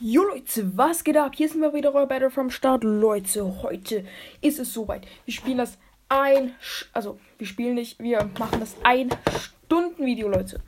Jo 0.00 0.22
Leute, 0.22 0.76
was 0.76 1.02
geht 1.02 1.16
ab? 1.16 1.32
Hier 1.34 1.48
sind 1.48 1.60
wir 1.60 1.74
wieder, 1.74 1.92
euer 1.92 2.06
Battle 2.06 2.30
from 2.30 2.50
Start. 2.50 2.84
Leute, 2.84 3.62
heute 3.64 4.04
ist 4.40 4.60
es 4.60 4.72
soweit. 4.72 5.04
Wir 5.24 5.34
spielen 5.34 5.58
das 5.58 5.76
ein, 6.08 6.54
also 6.92 7.18
wir 7.36 7.48
spielen 7.48 7.74
nicht, 7.74 7.98
wir 7.98 8.30
machen 8.38 8.60
das 8.60 8.76
ein 8.84 9.10
Stunden 9.40 10.06
Video, 10.06 10.28
Leute. 10.28 10.60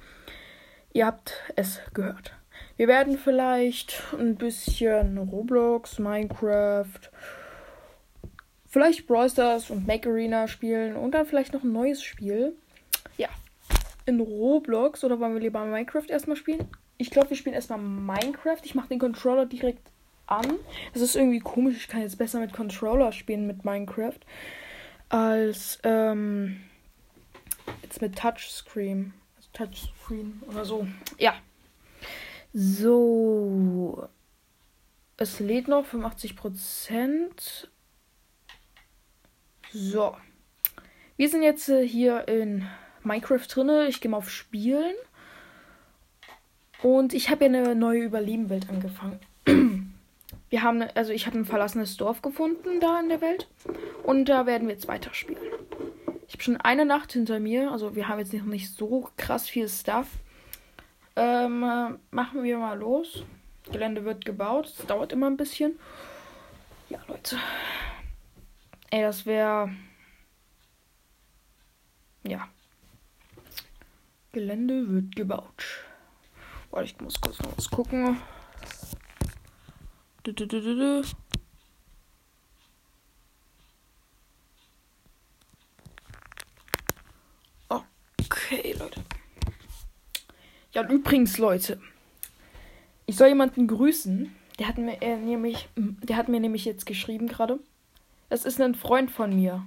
Ihr 0.92 1.06
habt 1.06 1.32
es 1.54 1.78
gehört. 1.94 2.32
Wir 2.76 2.88
werden 2.88 3.18
vielleicht 3.18 4.02
ein 4.18 4.34
bisschen 4.34 5.16
Roblox, 5.16 6.00
Minecraft, 6.00 6.98
vielleicht 8.66 9.06
Brawl 9.06 9.30
Stars 9.30 9.70
und 9.70 9.86
Make 9.86 10.08
Arena 10.08 10.48
spielen 10.48 10.96
und 10.96 11.12
dann 11.12 11.24
vielleicht 11.24 11.52
noch 11.52 11.62
ein 11.62 11.72
neues 11.72 12.02
Spiel. 12.02 12.56
Ja, 13.16 13.28
in 14.06 14.18
Roblox 14.18 15.04
oder 15.04 15.20
wollen 15.20 15.34
wir 15.34 15.40
lieber 15.40 15.64
Minecraft 15.64 16.08
erstmal 16.08 16.36
spielen? 16.36 16.68
Ich 17.00 17.10
glaube, 17.10 17.30
wir 17.30 17.36
spielen 17.36 17.54
erstmal 17.54 17.78
Minecraft. 17.78 18.58
Ich 18.62 18.74
mache 18.74 18.88
den 18.88 18.98
Controller 18.98 19.46
direkt 19.46 19.90
an. 20.26 20.58
Das 20.92 21.00
ist 21.00 21.16
irgendwie 21.16 21.38
komisch. 21.38 21.76
Ich 21.78 21.88
kann 21.88 22.02
jetzt 22.02 22.18
besser 22.18 22.40
mit 22.40 22.52
Controller 22.52 23.10
spielen 23.12 23.46
mit 23.46 23.64
Minecraft 23.64 24.18
als 25.08 25.78
ähm, 25.82 26.60
jetzt 27.82 28.02
mit 28.02 28.18
Touchscreen. 28.18 29.14
Also 29.38 29.48
Touchscreen 29.54 30.42
oder 30.46 30.66
so. 30.66 30.86
Ja. 31.18 31.36
So. 32.52 34.06
Es 35.16 35.40
lädt 35.40 35.68
noch 35.68 35.86
85%. 35.86 37.66
So. 39.72 40.16
Wir 41.16 41.28
sind 41.30 41.42
jetzt 41.42 41.70
äh, 41.70 41.88
hier 41.88 42.28
in 42.28 42.68
Minecraft 43.02 43.46
drinne. 43.48 43.88
Ich 43.88 44.02
gehe 44.02 44.10
mal 44.10 44.18
auf 44.18 44.30
Spielen. 44.30 44.94
Und 46.82 47.12
ich 47.12 47.30
habe 47.30 47.44
ja 47.44 47.50
eine 47.50 47.74
neue 47.74 48.02
Überlebenwelt 48.02 48.68
angefangen. 48.68 49.20
Wir 50.50 50.62
haben, 50.62 50.82
also 50.94 51.12
ich 51.12 51.26
habe 51.26 51.38
ein 51.38 51.44
verlassenes 51.44 51.96
Dorf 51.96 52.22
gefunden 52.22 52.80
da 52.80 52.98
in 52.98 53.08
der 53.08 53.20
Welt. 53.20 53.46
Und 54.02 54.24
da 54.24 54.46
werden 54.46 54.66
wir 54.66 54.74
jetzt 54.74 54.88
weiterspielen. 54.88 55.40
Ich 56.26 56.34
habe 56.34 56.42
schon 56.42 56.56
eine 56.56 56.84
Nacht 56.84 57.12
hinter 57.12 57.38
mir. 57.38 57.70
Also 57.70 57.94
wir 57.94 58.08
haben 58.08 58.18
jetzt 58.18 58.32
noch 58.32 58.44
nicht 58.44 58.72
so 58.72 59.08
krass 59.16 59.48
viel 59.48 59.68
Stuff. 59.68 60.08
Ähm, 61.14 61.60
machen 62.10 62.42
wir 62.42 62.58
mal 62.58 62.76
los. 62.76 63.22
Gelände 63.70 64.04
wird 64.04 64.24
gebaut. 64.24 64.66
Es 64.66 64.86
dauert 64.86 65.12
immer 65.12 65.28
ein 65.28 65.36
bisschen. 65.36 65.78
Ja, 66.88 66.98
Leute. 67.06 67.36
Ey, 68.90 69.02
das 69.02 69.26
wäre. 69.26 69.70
Ja. 72.24 72.48
Gelände 74.32 74.88
wird 74.88 75.14
gebaut. 75.14 75.64
Warte, 76.70 76.86
ich 76.86 77.00
muss 77.00 77.20
kurz 77.20 77.38
noch 77.40 77.56
was 77.56 77.70
gucken. 77.70 78.20
Du, 80.22 80.32
du, 80.32 80.46
du, 80.46 81.02
okay, 88.50 88.74
Leute. 88.78 89.02
Ja, 90.72 90.82
und 90.82 90.90
übrigens, 90.90 91.38
Leute. 91.38 91.80
Ich 93.06 93.16
soll 93.16 93.28
jemanden 93.28 93.66
grüßen. 93.66 94.34
Der 94.58 94.68
hat 94.68 94.78
mir 94.78 95.00
äh, 95.02 95.16
nämlich, 95.16 95.68
der 95.76 96.16
hat 96.16 96.28
mir 96.28 96.40
nämlich 96.40 96.64
jetzt 96.64 96.86
geschrieben 96.86 97.28
gerade. 97.28 97.58
Das 98.28 98.44
ist 98.44 98.60
ein 98.60 98.74
Freund 98.74 99.10
von 99.10 99.34
mir. 99.34 99.66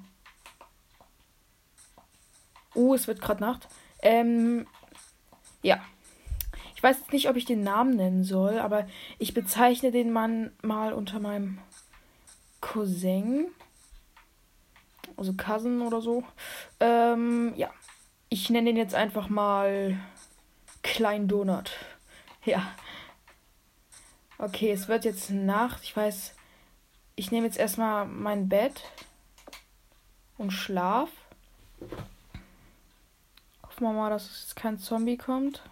Oh, 2.76 2.94
es 2.94 3.08
wird 3.08 3.22
gerade 3.22 3.42
Nacht. 3.42 3.68
Ähm, 4.02 4.68
ja. 5.62 5.84
Ich 6.84 6.89
weiß 6.89 7.12
nicht, 7.14 7.30
ob 7.30 7.38
ich 7.38 7.45
den 7.45 7.64
Namen 7.64 7.95
nennen 7.95 8.26
soll, 8.26 8.59
aber 8.59 8.86
ich 9.17 9.34
bezeichne 9.34 9.92
den 9.92 10.12
Mann 10.12 10.52
mal 10.62 10.92
unter 10.92 11.22
meinem 11.22 11.59
Cousin. 12.59 13.48
Also 15.16 15.31
Cousin 15.31 15.80
oder 15.81 16.02
so. 16.02 16.25
Ähm, 16.81 17.53
ja. 17.56 17.69
Ich 18.28 18.50
nenne 18.50 18.66
den 18.66 18.75
jetzt 18.75 18.96
einfach 18.96 19.30
mal 19.30 19.97
Klein 20.81 21.30
Donut. 21.30 21.72
Ja. 22.44 22.75
Okay, 24.38 24.69
es 24.69 24.90
wird 24.90 25.06
jetzt 25.06 25.29
Nacht. 25.29 25.84
Ich 25.84 25.96
weiß. 25.96 26.35
Ich 27.16 27.31
nehme 27.31 27.46
jetzt 27.46 27.58
erstmal 27.58 28.06
mein 28.06 28.50
Bett 28.50 28.84
und 30.38 30.52
schlaf. 30.52 31.08
Hoffen 33.66 33.84
wir 33.88 33.94
mal, 33.94 34.09
dass 34.09 34.41
jetzt 34.41 34.58
kein 34.58 34.79
Zombie 34.79 35.16
kommt. 35.16 35.63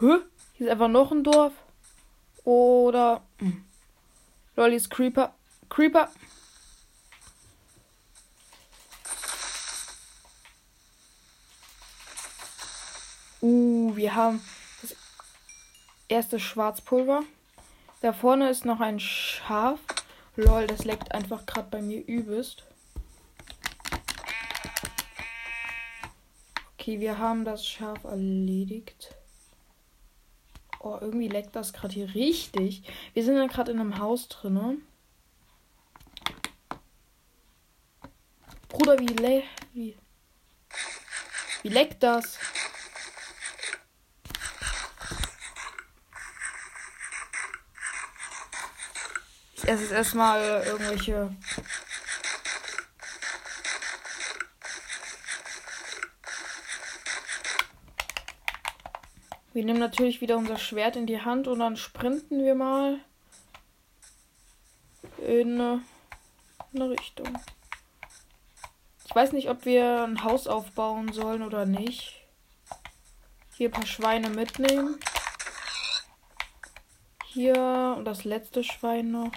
Hä? 0.00 0.18
Hier 0.54 0.66
ist 0.66 0.70
einfach 0.70 0.88
noch 0.88 1.10
ein 1.10 1.24
Dorf. 1.24 1.52
Oder. 2.44 3.22
Hm. 3.38 3.64
Lolli 4.54 4.76
ist 4.76 4.90
Creeper. 4.90 5.34
Creeper. 5.68 6.08
Uh, 13.40 13.94
wir 13.96 14.14
haben 14.14 14.40
das 14.82 14.94
erste 16.08 16.38
Schwarzpulver. 16.38 17.22
Da 18.00 18.12
vorne 18.12 18.50
ist 18.50 18.64
noch 18.64 18.80
ein 18.80 19.00
Schaf. 19.00 19.80
Lol, 20.36 20.68
das 20.68 20.84
leckt 20.84 21.12
einfach 21.12 21.44
gerade 21.46 21.68
bei 21.70 21.82
mir 21.82 22.06
übelst. 22.06 22.64
Okay, 26.74 27.00
wir 27.00 27.18
haben 27.18 27.44
das 27.44 27.66
Schaf 27.66 28.04
erledigt. 28.04 29.17
Oh, 30.80 30.96
irgendwie 31.00 31.28
leckt 31.28 31.56
das 31.56 31.72
gerade 31.72 31.94
hier 31.94 32.14
richtig. 32.14 32.82
Wir 33.12 33.24
sind 33.24 33.36
ja 33.36 33.46
gerade 33.46 33.72
in 33.72 33.80
einem 33.80 33.98
Haus 33.98 34.28
drin. 34.28 34.82
Bruder, 38.68 38.98
wie, 38.98 39.06
le 39.06 39.42
wie, 39.72 39.96
wie 41.62 41.68
leckt 41.68 42.02
das? 42.02 42.38
Ich 49.54 49.66
esse 49.66 49.82
jetzt 49.82 49.92
erstmal 49.92 50.62
irgendwelche 50.64 51.34
Wir 59.58 59.64
nehmen 59.64 59.80
natürlich 59.80 60.20
wieder 60.20 60.36
unser 60.36 60.56
Schwert 60.56 60.94
in 60.94 61.08
die 61.08 61.20
Hand 61.20 61.48
und 61.48 61.58
dann 61.58 61.76
sprinten 61.76 62.44
wir 62.44 62.54
mal 62.54 63.00
in 65.26 65.60
eine 65.60 66.90
Richtung. 66.90 67.36
Ich 69.04 69.12
weiß 69.12 69.32
nicht, 69.32 69.50
ob 69.50 69.64
wir 69.64 70.04
ein 70.04 70.22
Haus 70.22 70.46
aufbauen 70.46 71.12
sollen 71.12 71.42
oder 71.42 71.66
nicht. 71.66 72.24
Hier 73.56 73.70
ein 73.70 73.72
paar 73.72 73.84
Schweine 73.84 74.30
mitnehmen. 74.30 75.00
Hier 77.26 77.96
und 77.98 78.04
das 78.04 78.22
letzte 78.22 78.62
Schwein 78.62 79.10
noch. 79.10 79.32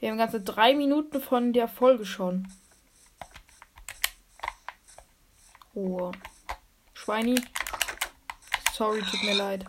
Wir 0.00 0.10
haben 0.10 0.18
ganze 0.18 0.42
drei 0.42 0.74
Minuten 0.74 1.22
von 1.22 1.54
der 1.54 1.66
Folge 1.66 2.04
schon. 2.04 2.46
Ruhe. 5.74 6.12
Schweini. 6.94 7.40
Sorry, 8.72 9.02
tut 9.02 9.22
mir 9.22 9.34
leid. 9.34 9.64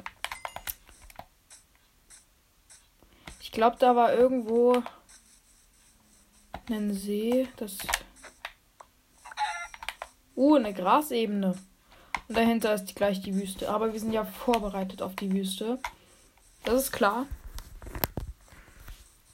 Ich 3.40 3.52
glaube, 3.52 3.78
da 3.80 3.96
war 3.96 4.14
irgendwo 4.14 4.82
ein 6.70 6.94
See. 6.94 7.48
Das. 7.58 7.78
Uh, 10.36 10.56
eine 10.56 10.74
Grasebene. 10.74 11.58
Und 12.28 12.38
dahinter 12.38 12.74
ist 12.74 12.96
gleich 12.96 13.22
die 13.22 13.36
Wüste. 13.36 13.70
Aber 13.70 13.92
wir 13.92 14.00
sind 14.00 14.14
ja 14.14 14.24
vorbereitet 14.24 15.02
auf 15.02 15.16
die 15.16 15.32
Wüste. 15.32 15.80
Das 16.64 16.84
ist 16.84 16.92
klar. 16.92 17.28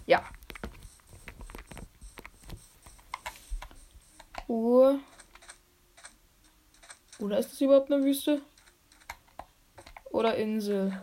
Ja. 0.08 0.24
Uh. 4.48 5.00
Oder 7.28 7.40
ist 7.40 7.52
das 7.52 7.60
überhaupt 7.60 7.92
eine 7.92 8.06
Wüste? 8.06 8.42
Oder 10.12 10.38
Insel? 10.38 10.98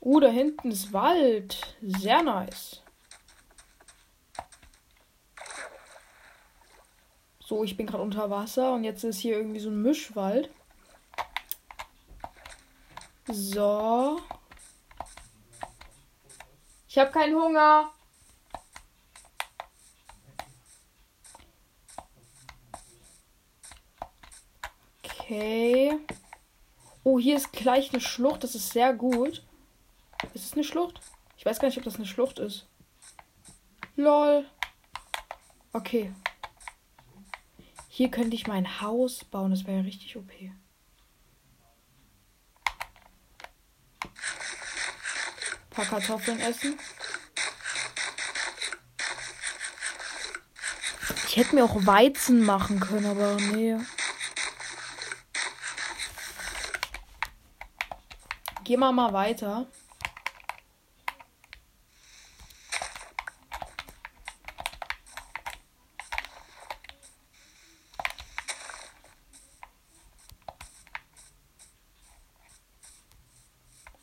Uh, 0.00 0.18
da 0.18 0.26
hinten 0.26 0.72
ist 0.72 0.92
Wald. 0.92 1.76
Sehr 1.80 2.24
nice. 2.24 2.82
So, 7.38 7.62
ich 7.62 7.76
bin 7.76 7.86
gerade 7.86 8.02
unter 8.02 8.28
Wasser 8.28 8.72
und 8.72 8.82
jetzt 8.82 9.04
ist 9.04 9.20
hier 9.20 9.36
irgendwie 9.36 9.60
so 9.60 9.70
ein 9.70 9.80
Mischwald. 9.80 10.50
So. 13.28 14.20
Ich 16.88 16.98
habe 16.98 17.12
keinen 17.12 17.40
Hunger. 17.40 17.92
Okay. 25.28 25.92
Oh, 27.04 27.18
hier 27.18 27.36
ist 27.36 27.52
gleich 27.52 27.92
eine 27.92 28.00
Schlucht. 28.00 28.44
Das 28.44 28.54
ist 28.54 28.70
sehr 28.70 28.94
gut. 28.94 29.44
Ist 30.32 30.46
es 30.46 30.54
eine 30.54 30.64
Schlucht? 30.64 31.02
Ich 31.36 31.44
weiß 31.44 31.58
gar 31.58 31.68
nicht, 31.68 31.76
ob 31.76 31.84
das 31.84 31.96
eine 31.96 32.06
Schlucht 32.06 32.38
ist. 32.38 32.66
Lol. 33.94 34.46
Okay. 35.74 36.14
Hier 37.88 38.10
könnte 38.10 38.36
ich 38.36 38.46
mein 38.46 38.80
Haus 38.80 39.22
bauen. 39.22 39.50
Das 39.50 39.66
wäre 39.66 39.80
ja 39.80 39.82
richtig 39.82 40.16
OP. 40.16 40.30
Ein 40.40 40.50
paar 45.68 45.84
Kartoffeln 45.84 46.40
essen. 46.40 46.78
Ich 51.26 51.36
hätte 51.36 51.54
mir 51.54 51.64
auch 51.64 51.84
Weizen 51.84 52.46
machen 52.46 52.80
können, 52.80 53.04
aber 53.04 53.34
nee. 53.34 53.76
Gehen 58.68 58.80
wir 58.80 58.92
mal 58.92 59.10
weiter. 59.14 59.66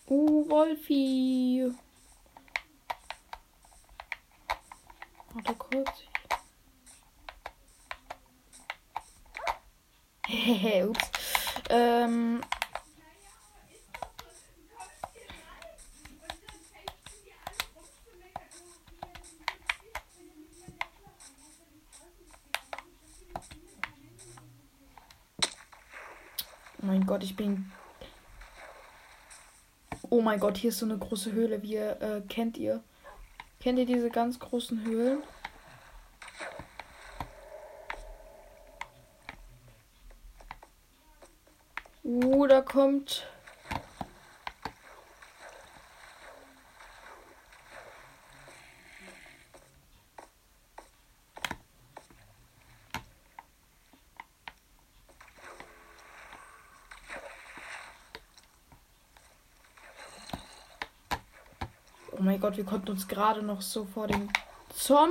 Uh, 0.07 0.49
Wolfi. 0.49 1.71
Warte 5.31 5.53
kurz. 5.53 5.89
Hehehe, 10.25 10.89
ups. 10.89 11.11
Ähm. 11.69 12.41
Gott, 27.15 27.23
ich 27.23 27.37
bin. 27.37 27.71
Oh 30.09 30.19
mein 30.19 30.37
Gott, 30.37 30.57
hier 30.57 30.67
ist 30.67 30.79
so 30.79 30.85
eine 30.85 30.97
große 30.97 31.31
Höhle. 31.31 31.63
Wie 31.63 31.77
äh, 31.77 32.21
kennt 32.27 32.57
ihr? 32.57 32.83
Kennt 33.61 33.79
ihr 33.79 33.85
diese 33.85 34.09
ganz 34.09 34.37
großen 34.37 34.83
Höhlen? 34.83 35.23
Uh, 42.03 42.47
da 42.47 42.59
kommt. 42.59 43.25
Mein 62.35 62.41
Gott, 62.41 62.57
wir 62.57 62.65
konnten 62.65 62.91
uns 62.91 63.07
gerade 63.07 63.41
noch 63.41 63.61
so 63.61 63.85
vor 63.85 64.07
dem 64.07 64.29
Zom. 64.73 65.09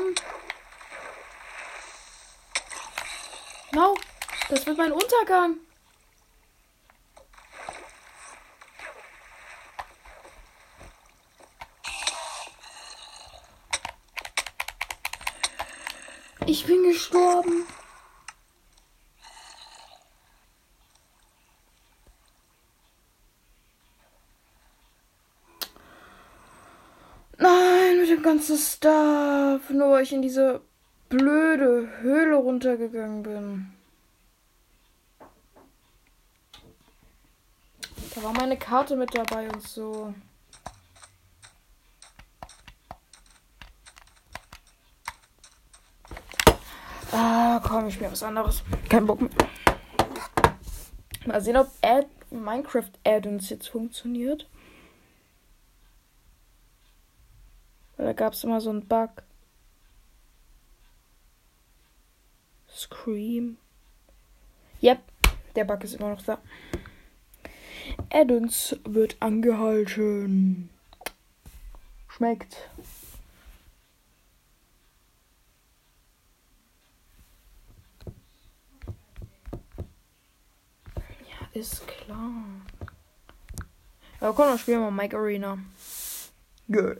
No, 3.73 3.97
das 4.51 4.67
wird 4.67 4.77
mein 4.77 4.93
Untergang. 4.93 5.57
Ich 16.45 16.67
bin 16.67 16.83
gestorben. 16.83 17.67
Nein, 27.37 27.99
mit 27.99 28.04
dem 28.15 28.23
ganzen 28.23 28.57
Stuff. 28.57 29.71
Nur 29.71 29.91
weil 29.91 30.03
ich 30.03 30.13
in 30.13 30.23
diese 30.23 30.61
blöde 31.09 31.89
Höhle 32.01 32.37
runtergegangen 32.37 33.23
bin. 33.23 33.71
Da 38.15 38.23
war 38.23 38.33
meine 38.33 38.57
Karte 38.57 38.97
mit 38.97 39.15
dabei 39.17 39.49
und 39.51 39.63
so. 39.67 40.15
Ah, 47.11 47.61
komm, 47.65 47.89
ich 47.89 47.95
spiele 47.95 48.11
was 48.11 48.23
anderes. 48.23 48.63
Kein 48.89 49.07
Bock 49.07 49.21
mehr. 49.21 49.31
Mal 51.27 51.41
sehen, 51.41 51.57
ob 51.57 51.69
Ad 51.83 52.09
Minecraft 52.31 52.91
Add-ons 53.05 53.51
jetzt 53.51 53.69
funktioniert. 53.69 54.47
Weil 57.97 58.07
da 58.07 58.13
gab 58.13 58.33
es 58.33 58.45
immer 58.45 58.61
so 58.61 58.71
einen 58.71 58.87
Bug. 58.87 59.11
Scream. 62.69 63.57
Yep, 64.83 65.01
der 65.55 65.65
Bug 65.65 65.85
ist 65.85 65.95
immer 65.95 66.11
noch 66.11 66.23
da. 66.23 66.39
Addons 68.13 68.77
wird 68.85 69.17
angehalten. 69.21 70.71
Schmeckt. 72.09 72.57
Ja, 81.29 81.49
ist 81.53 81.87
klar. 81.87 82.45
Aber 84.21 84.35
komm, 84.35 84.47
dann 84.47 84.59
spielen 84.59 84.81
wir 84.81 84.91
mal 84.91 85.03
Mike 85.03 85.17
Arena. 85.17 85.59
Good. 86.71 86.99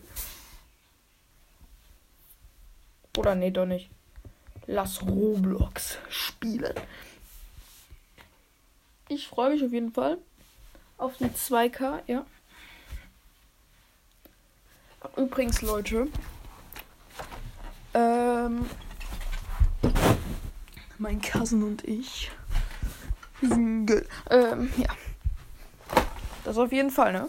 Oder 3.17 3.35
nee, 3.35 3.51
doch 3.51 3.67
nicht. 3.67 3.91
Lass 4.67 5.03
Roblox 5.03 5.99
spielen. 6.09 6.75
Ich 9.09 9.29
freue 9.29 9.51
mich 9.51 9.65
auf 9.65 9.73
jeden 9.73 9.93
Fall 9.93 10.19
auf 10.99 11.17
die 11.19 11.27
2K, 11.27 12.01
ja. 12.07 12.25
Übrigens, 15.17 15.61
Leute. 15.61 16.09
Ähm, 17.93 18.69
mein 20.99 21.21
Cousin 21.21 21.63
und 21.63 21.85
ich. 21.85 22.31
Ähm, 23.43 23.87
ja. 24.79 24.89
Das 26.45 26.57
auf 26.57 26.73
jeden 26.73 26.91
Fall, 26.91 27.13
ne? 27.13 27.29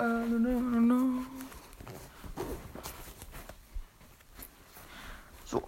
Äh, 0.00 0.02
no, 0.02 0.38
no, 0.38 0.80
no. 0.80 1.33
So. 5.44 5.62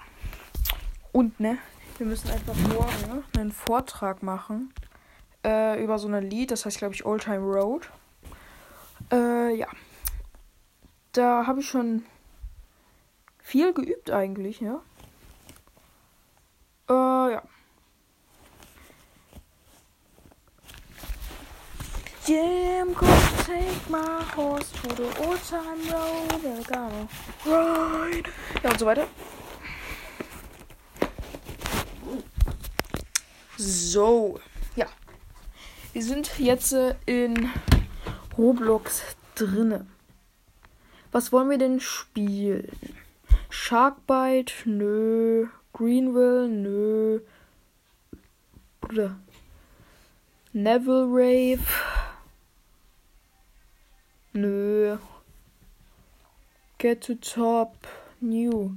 Und, 1.12 1.38
ne? 1.40 1.58
Wir 1.98 2.06
müssen 2.06 2.30
einfach 2.30 2.54
morgen 2.54 3.14
ne, 3.14 3.22
einen 3.38 3.52
Vortrag 3.52 4.22
machen 4.22 4.72
äh, 5.44 5.82
über 5.82 5.98
so 5.98 6.08
ein 6.08 6.28
Lied, 6.28 6.50
das 6.50 6.66
heißt, 6.66 6.78
glaube 6.78 6.94
ich, 6.94 7.06
Old 7.06 7.22
Time 7.22 7.38
Road. 7.38 7.88
Äh, 9.12 9.54
ja. 9.54 9.68
Da 11.12 11.46
habe 11.46 11.60
ich 11.60 11.68
schon 11.68 12.04
viel 13.38 13.72
geübt 13.72 14.10
eigentlich, 14.10 14.60
ja. 14.60 14.82
Äh, 16.90 17.32
ja. 17.32 17.42
Yeah, 22.28 22.82
I'm 22.82 22.92
gonna 22.92 23.30
take 23.44 23.88
my 23.88 24.24
horse 24.34 24.72
to 24.82 24.88
the 24.96 25.06
old 25.24 25.40
time 25.44 25.78
road. 25.92 26.42
We're 26.42 26.64
gonna 26.64 27.08
ride. 27.44 28.28
Ja, 28.64 28.70
und 28.70 28.80
so 28.80 28.86
weiter. 28.86 29.06
So, 33.96 34.38
ja. 34.74 34.84
Wir 35.94 36.02
sind 36.02 36.38
jetzt 36.38 36.74
äh, 36.74 36.96
in 37.06 37.48
Roblox 38.36 39.16
drinne. 39.34 39.86
Was 41.12 41.32
wollen 41.32 41.48
wir 41.48 41.56
denn 41.56 41.80
spielen? 41.80 42.68
Sharkbite? 43.48 44.52
Nö. 44.66 45.46
Greenville? 45.72 46.46
Nö. 46.46 47.20
Bruder. 48.82 49.16
Neville 50.52 51.06
Rave? 51.06 51.64
Nö. 54.34 54.98
Get 56.76 57.00
to 57.00 57.14
top. 57.14 57.88
New. 58.20 58.76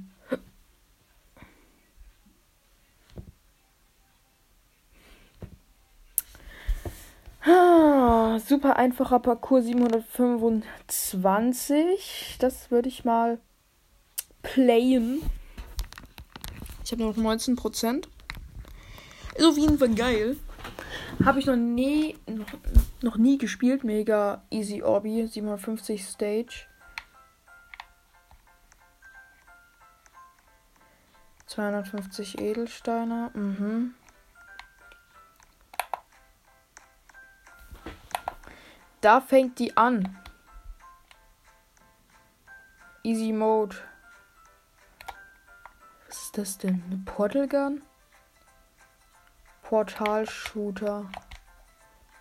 Super 7.44 8.76
einfacher 8.76 9.18
Parcours 9.18 9.64
725. 9.64 12.36
Das 12.38 12.70
würde 12.70 12.88
ich 12.88 13.04
mal 13.04 13.40
playen. 14.42 15.20
Ich 16.84 16.92
habe 16.92 17.02
noch 17.04 17.16
19%. 17.16 18.06
Ist 19.36 19.44
auf 19.44 19.56
jeden 19.56 19.78
Fall 19.78 19.94
geil. 19.94 20.36
Habe 21.24 21.38
ich 21.38 21.46
noch 21.46 21.56
nie, 21.56 22.18
noch, 22.26 22.52
noch 23.02 23.16
nie 23.16 23.38
gespielt. 23.38 23.84
Mega 23.84 24.42
easy 24.50 24.82
Orbi. 24.82 25.26
750 25.26 26.04
Stage. 26.04 26.66
250 31.46 32.38
Edelsteine. 32.40 33.30
Mhm. 33.34 33.94
Da 39.00 39.20
fängt 39.20 39.58
die 39.58 39.76
an. 39.76 40.18
Easy 43.02 43.32
Mode. 43.32 43.76
Was 46.06 46.22
ist 46.24 46.38
das 46.38 46.58
denn? 46.58 46.82
Eine 46.86 46.98
Portal 47.06 47.48
Gun? 47.48 47.82
Portal-Shooter. 49.62 51.08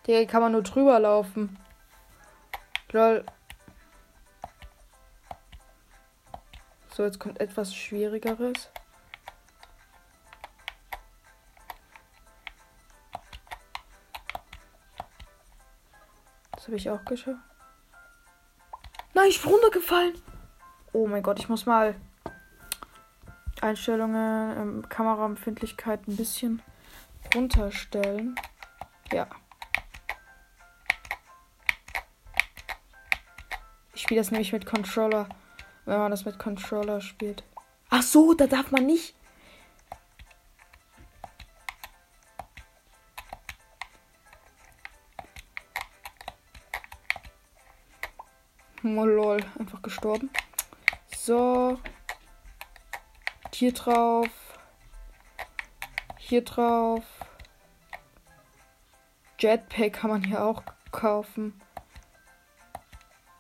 Der 0.08 0.26
kann 0.26 0.42
man 0.42 0.54
nur 0.54 0.64
drüber 0.64 1.00
laufen. 1.00 1.58
Lol. 2.92 3.26
So, 6.94 7.04
jetzt 7.04 7.20
kommt 7.20 7.42
etwas 7.42 7.76
Schwierigeres. 7.76 8.70
Das 16.60 16.68
habe 16.68 16.76
ich 16.76 16.90
auch 16.90 17.06
geschafft. 17.06 17.40
Nein, 19.14 19.28
ich 19.30 19.42
bin 19.42 19.50
runtergefallen. 19.50 20.14
Oh 20.92 21.08
mein 21.08 21.24
Gott, 21.24 21.40
ich 21.40 21.48
muss 21.48 21.66
mal 21.66 21.96
Einstellungen, 23.62 24.58
ähm, 24.58 24.90
Kameraempfindlichkeit 24.90 26.06
ein 26.06 26.18
bisschen 26.18 26.62
runterstellen. 27.34 28.36
Ja. 29.14 29.28
Ich 33.94 34.02
spiele 34.02 34.20
das 34.20 34.32
nämlich 34.32 34.52
mit 34.52 34.66
Controller, 34.66 35.30
wenn 35.86 35.98
man 35.98 36.12
das 36.12 36.26
mit 36.26 36.40
Controller 36.40 37.00
spielt. 37.00 37.46
Ach 37.90 38.04
so, 38.04 38.34
da 38.34 38.48
darf 38.48 38.72
man 38.72 38.86
nicht. 38.86 39.16
Oh 48.98 49.06
lol, 49.06 49.40
einfach 49.58 49.82
gestorben. 49.84 50.32
So. 51.16 51.78
Hier 53.54 53.72
drauf. 53.72 54.30
Hier 56.18 56.44
drauf. 56.44 57.04
Jetpack 59.38 59.94
kann 59.94 60.10
man 60.10 60.24
hier 60.24 60.44
auch 60.44 60.64
kaufen. 60.92 61.62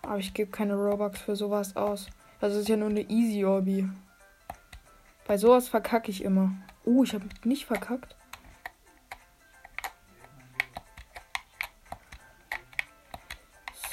Aber 0.03 0.17
ich 0.17 0.33
gebe 0.33 0.51
keine 0.51 0.75
Robux 0.75 1.19
für 1.19 1.35
sowas 1.35 1.75
aus. 1.75 2.07
Das 2.39 2.53
ist 2.53 2.69
ja 2.69 2.77
nur 2.77 2.89
eine 2.89 3.01
Easy 3.09 3.41
Hobby. 3.41 3.89
Bei 5.27 5.37
sowas 5.37 5.67
verkacke 5.67 6.11
ich 6.11 6.23
immer. 6.23 6.51
Oh, 6.85 7.03
ich 7.03 7.13
habe 7.13 7.27
nicht 7.43 7.65
verkackt. 7.65 8.15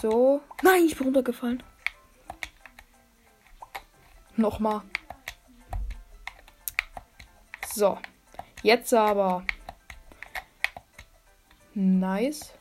So. 0.00 0.42
Nein, 0.62 0.84
ich 0.86 0.96
bin 0.96 1.06
runtergefallen. 1.06 1.62
Nochmal. 4.36 4.82
So. 7.74 7.98
Jetzt 8.62 8.92
aber. 8.94 9.44
Nice. 11.74 12.52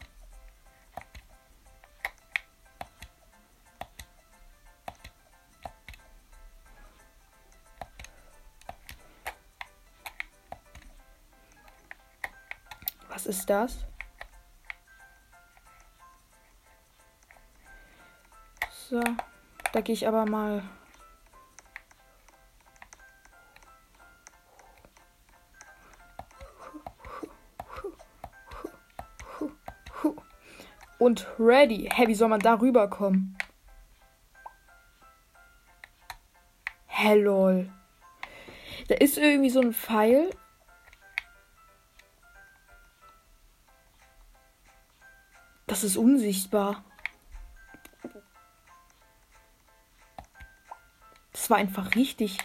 Was 13.10 13.26
ist 13.26 13.50
das? 13.50 13.86
So, 18.96 19.04
da 19.74 19.82
gehe 19.82 19.92
ich 19.92 20.08
aber 20.08 20.26
mal 20.26 20.64
und 30.98 31.28
ready. 31.38 31.90
Hä, 31.94 32.08
wie 32.08 32.16
soll 32.16 32.30
man 32.30 32.40
da 32.40 32.54
rüberkommen? 32.54 33.38
Hä, 36.88 37.16
lol. 37.16 37.70
Da 38.88 38.96
ist 38.96 39.18
irgendwie 39.18 39.50
so 39.50 39.60
ein 39.60 39.74
Pfeil. 39.74 40.30
Das 45.68 45.84
ist 45.84 45.98
unsichtbar. 45.98 46.86
Das 51.36 51.50
war 51.50 51.58
einfach 51.58 51.96
richtig 51.96 52.38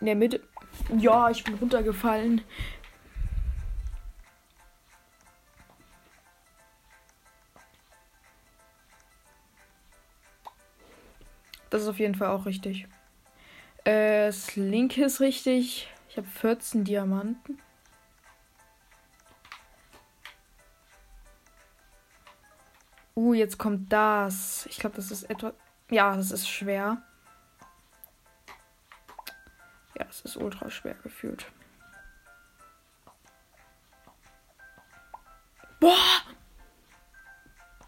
in 0.00 0.06
der 0.06 0.16
Mitte. 0.16 0.42
Ja, 0.98 1.30
ich 1.30 1.44
bin 1.44 1.54
runtergefallen. 1.54 2.42
Das 11.70 11.82
ist 11.82 11.88
auf 11.88 12.00
jeden 12.00 12.16
Fall 12.16 12.30
auch 12.30 12.46
richtig. 12.46 12.88
Äh, 13.84 14.26
das 14.26 14.56
linke 14.56 15.04
ist 15.04 15.20
richtig. 15.20 15.88
Ich 16.08 16.16
habe 16.16 16.26
14 16.26 16.82
Diamanten. 16.82 17.60
Uh, 23.14 23.34
jetzt 23.34 23.56
kommt 23.56 23.92
das. 23.92 24.66
Ich 24.66 24.78
glaube, 24.78 24.96
das 24.96 25.12
ist 25.12 25.30
etwa. 25.30 25.52
Ja, 25.90 26.16
das 26.16 26.32
ist 26.32 26.48
schwer. 26.48 27.02
Ja, 29.98 30.06
es 30.10 30.20
ist 30.20 30.36
ultra 30.36 30.68
schwer 30.70 30.94
gefühlt. 31.02 31.46
Boah! 35.80 36.22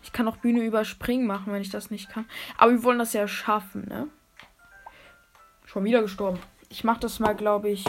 Ich 0.03 0.13
kann 0.13 0.27
auch 0.27 0.39
Bühne 0.39 0.65
überspringen 0.65 1.27
machen, 1.27 1.53
wenn 1.53 1.61
ich 1.61 1.71
das 1.71 1.91
nicht 1.91 2.09
kann. 2.09 2.27
Aber 2.57 2.73
wir 2.73 2.83
wollen 2.83 2.99
das 2.99 3.13
ja 3.13 3.29
schaffen, 3.29 3.85
ne? 3.89 4.09
Schon 5.67 5.85
wieder 5.85 6.01
gestorben. 6.01 6.41
Ich 6.71 6.83
mache 6.83 7.01
das 7.01 7.19
mal, 7.19 7.37
glaube 7.37 7.69
ich, 7.69 7.85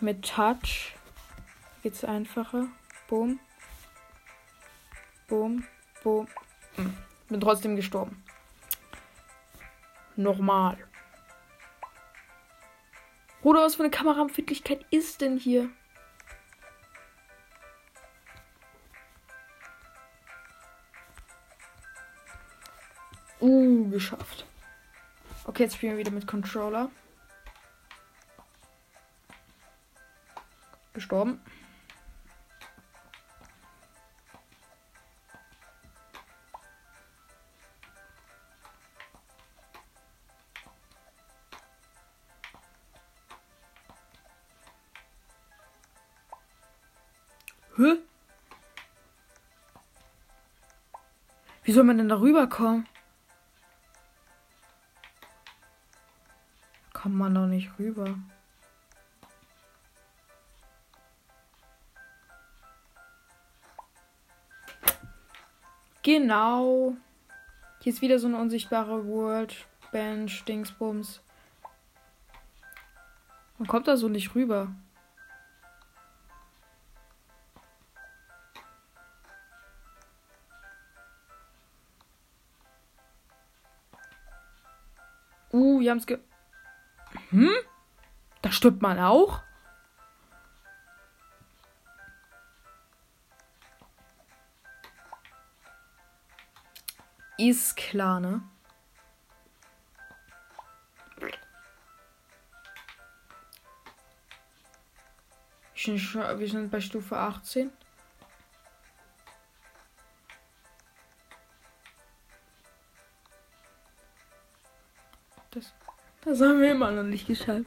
mit 0.00 0.28
Touch. 0.28 0.96
Geht's 1.82 2.04
einfacher. 2.04 2.66
Boom. 3.06 3.38
Boom. 5.28 5.64
Boom. 6.02 6.26
Hm. 6.74 6.96
Bin 7.28 7.40
trotzdem 7.40 7.76
gestorben. 7.76 8.22
Nochmal. 10.16 10.78
Bruder, 13.46 13.60
was 13.60 13.76
für 13.76 13.84
eine 13.84 13.90
Kameraempfindlichkeit 13.90 14.84
ist 14.90 15.20
denn 15.20 15.38
hier? 15.38 15.70
Uh, 23.40 23.88
geschafft. 23.88 24.46
Okay, 25.44 25.62
jetzt 25.62 25.76
spielen 25.76 25.92
wir 25.92 25.98
wieder 25.98 26.10
mit 26.10 26.26
Controller. 26.26 26.90
Gestorben. 30.92 31.40
Wie 51.66 51.72
soll 51.72 51.82
man 51.82 51.98
denn 51.98 52.08
da 52.08 52.20
rüberkommen? 52.20 52.86
kommt 57.06 57.18
man 57.18 57.34
doch 57.34 57.46
nicht 57.46 57.70
rüber. 57.78 58.16
Genau. 66.02 66.96
Hier 67.80 67.92
ist 67.92 68.00
wieder 68.00 68.18
so 68.18 68.28
eine 68.28 68.38
unsichtbare 68.38 69.06
World. 69.06 69.54
Bench, 69.92 70.44
Dingsbums. 70.44 71.20
Man 73.58 73.68
kommt 73.68 73.88
da 73.88 73.96
so 73.96 74.08
nicht 74.08 74.34
rüber. 74.34 74.74
Wir 85.86 85.92
haben 85.92 85.98
es 85.98 86.06
ge... 86.08 86.18
Hm? 87.30 87.48
Da 88.42 88.50
stirbt 88.50 88.82
man 88.82 88.98
auch? 88.98 89.44
Ist 97.38 97.76
klar, 97.76 98.18
ne? 98.18 98.42
Wir 105.76 106.48
sind 106.48 106.72
bei 106.72 106.80
Stufe 106.80 107.16
18. 107.16 107.70
das 116.26 116.40
haben 116.40 116.60
wir 116.60 116.72
immer 116.72 116.90
noch 116.90 117.04
nicht 117.04 117.26
geschafft. 117.26 117.64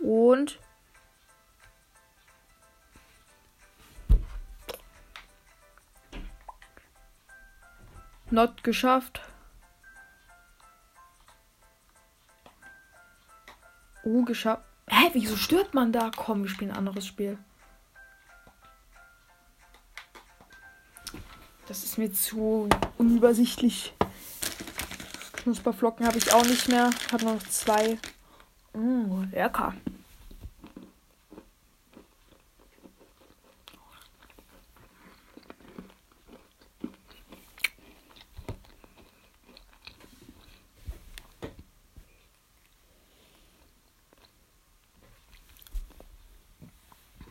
Und 0.00 0.58
Not 8.32 8.62
geschafft. 8.62 9.20
Oh, 14.04 14.22
geschafft. 14.24 14.62
Hä, 14.88 15.10
wieso 15.12 15.36
stirbt 15.36 15.74
man 15.74 15.92
da? 15.92 16.10
Komm, 16.14 16.42
wir 16.42 16.50
spielen 16.50 16.70
ein 16.70 16.76
anderes 16.76 17.06
Spiel. 17.06 17.38
Das 21.66 21.84
ist 21.84 21.98
mir 21.98 22.12
zu 22.12 22.68
unübersichtlich. 22.98 23.94
Knusperflocken 25.42 26.06
habe 26.06 26.18
ich 26.18 26.32
auch 26.32 26.44
nicht 26.44 26.68
mehr. 26.68 26.90
Hat 27.10 27.22
noch 27.22 27.42
zwei. 27.44 27.98
Mmh, 28.74 29.28
lecker. 29.32 29.74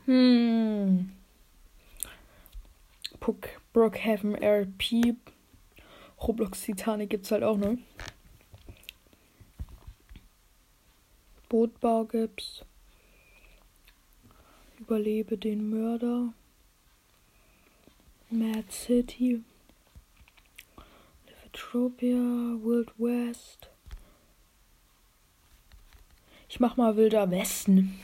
Hm. 0.05 1.11
Brookhaven 3.71 4.35
RP. 4.35 5.15
Roblox 6.21 6.61
Titanic 6.63 7.11
gibt's 7.11 7.31
halt 7.31 7.43
auch, 7.43 7.57
ne? 7.57 7.77
Bootbau 11.49 12.05
gibt's. 12.05 12.63
Überlebe 14.79 15.37
den 15.37 15.69
Mörder. 15.69 16.31
Mad 18.29 18.71
City. 18.71 19.43
Livetropia, 21.25 22.15
Wild 22.15 22.91
West. 22.99 23.69
Ich 26.47 26.59
mach 26.59 26.77
mal 26.77 26.95
Wilder 26.95 27.29
Westen. 27.31 27.99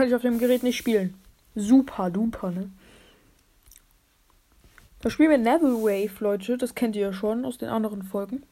Kann 0.00 0.08
ich 0.08 0.14
auf 0.14 0.22
dem 0.22 0.38
Gerät 0.38 0.62
nicht 0.62 0.78
spielen. 0.78 1.12
Super 1.54 2.08
duper, 2.08 2.50
ne? 2.50 2.70
Da 5.02 5.10
spielen 5.10 5.28
wir 5.28 5.36
Neville 5.36 5.82
Wave, 5.82 6.24
Leute. 6.24 6.56
Das 6.56 6.74
kennt 6.74 6.96
ihr 6.96 7.02
ja 7.02 7.12
schon 7.12 7.44
aus 7.44 7.58
den 7.58 7.68
anderen 7.68 8.02
Folgen. 8.02 8.42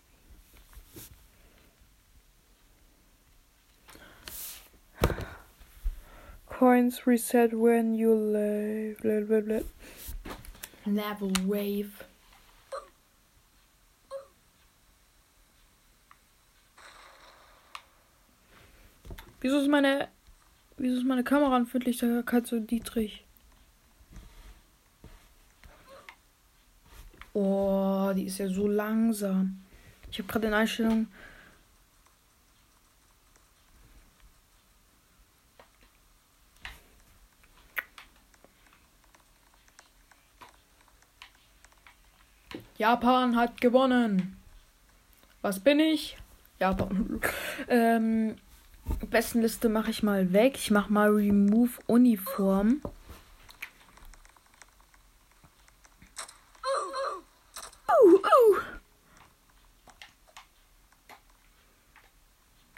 Coins 6.44 7.06
reset 7.06 7.52
when 7.52 7.94
you 7.94 8.12
leave. 8.12 8.98
Neville 10.84 11.48
Wave. 11.48 12.04
Wieso 19.40 19.60
ist 19.60 19.68
meine 19.68 20.08
Wieso 20.78 20.98
ist 20.98 21.04
meine 21.04 21.24
Kameraanfindlichkeit 21.24 22.46
so 22.46 22.56
niedrig? 22.56 23.24
Oh, 27.34 28.12
die 28.14 28.24
ist 28.24 28.38
ja 28.38 28.48
so 28.48 28.68
langsam. 28.68 29.60
Ich 30.10 30.18
habe 30.18 30.28
gerade 30.28 30.46
in 30.46 30.54
Einstellungen. 30.54 31.08
Japan 42.76 43.34
hat 43.34 43.60
gewonnen. 43.60 44.36
Was 45.42 45.58
bin 45.58 45.80
ich? 45.80 46.16
Japan. 46.60 47.20
ähm, 47.68 48.36
besten 49.10 49.40
Liste 49.40 49.68
mache 49.68 49.90
ich 49.90 50.02
mal 50.02 50.32
weg. 50.32 50.56
Ich 50.56 50.70
mache 50.70 50.92
mal 50.92 51.10
Remove 51.10 51.80
Uniform. 51.86 52.80
Uh, 57.88 58.16
uh. 58.16 58.58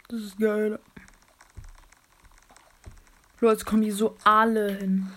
Das 0.07 0.21
ist 0.21 0.39
geil. 0.39 0.79
Leute, 3.39 3.65
kommen 3.65 3.81
die 3.81 3.91
so 3.91 4.17
alle 4.23 4.71
hin. 4.77 5.11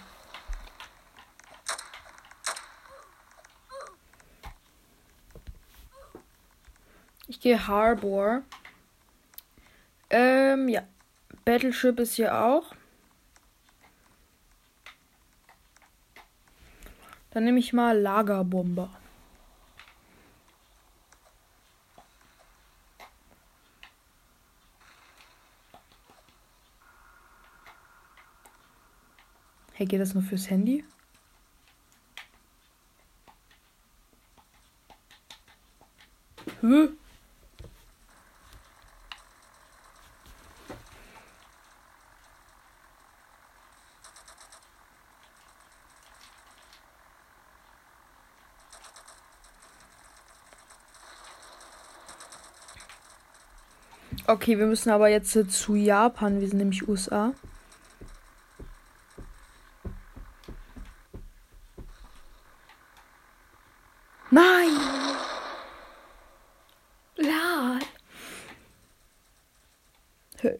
Ich 7.26 7.40
gehe 7.40 7.66
Harbor. 7.66 8.42
Ähm, 10.16 10.68
ja. 10.68 10.82
Battleship 11.44 11.98
ist 11.98 12.14
hier 12.14 12.38
auch. 12.38 12.72
Dann 17.32 17.42
nehme 17.42 17.58
ich 17.58 17.72
mal 17.72 17.98
Lagerbomber. 17.98 18.90
Hey, 29.72 29.86
geht 29.86 30.00
das 30.00 30.14
nur 30.14 30.22
fürs 30.22 30.48
Handy? 30.48 30.84
Hä? 36.60 36.88
Okay, 54.44 54.58
wir 54.58 54.66
müssen 54.66 54.90
aber 54.90 55.08
jetzt 55.08 55.34
äh, 55.36 55.48
zu 55.48 55.74
Japan. 55.74 56.38
Wir 56.38 56.48
sind 56.48 56.58
nämlich 56.58 56.86
USA. 56.86 57.32
Nein! 64.30 64.68
Lad! 67.16 67.86
Hey. 70.40 70.58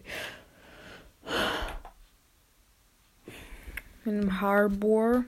In 4.06 4.12
einem 4.12 4.40
Harbor. 4.40 5.24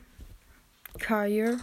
Kair. 0.98 1.58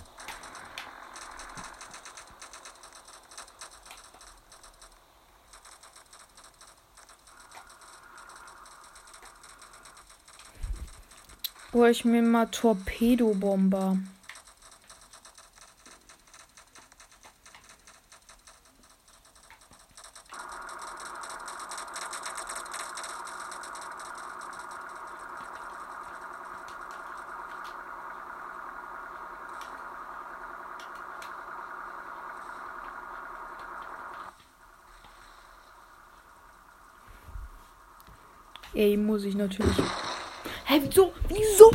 Ich 11.94 12.06
mir 12.06 12.24
mal 12.24 12.48
Torpedobomber. 12.48 14.00
Ey, 38.74 38.98
muss 38.98 39.26
ich 39.26 39.36
natürlich. 39.36 39.78
Hä, 40.74 40.82
wieso? 40.82 41.14
Wieso? 41.28 41.72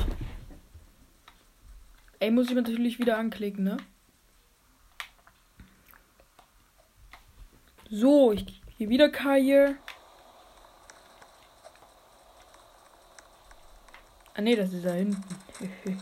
Ey, 2.19 2.33
muss 2.33 2.49
ich 2.49 2.55
natürlich 2.57 2.99
wieder 2.99 3.17
anklicken, 3.17 3.63
ne? 3.63 3.77
So, 7.89 8.33
ich 8.33 8.61
gehe 8.77 8.89
wieder 8.89 9.09
Kaje. 9.09 9.77
Ah 14.35 14.41
ne, 14.41 14.57
das 14.57 14.73
ist 14.73 14.85
da 14.85 14.95
hinten. 14.95 15.23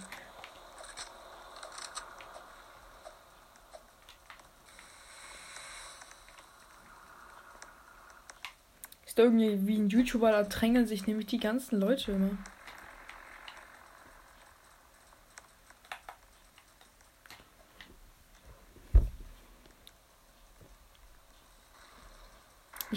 ist 9.04 9.18
irgendwie 9.18 9.66
wie 9.66 9.76
ein 9.76 9.90
YouTuber, 9.90 10.30
da 10.32 10.44
drängeln 10.44 10.86
sich 10.86 11.06
nämlich 11.06 11.26
die 11.26 11.40
ganzen 11.40 11.78
Leute 11.78 12.12
immer. 12.12 12.38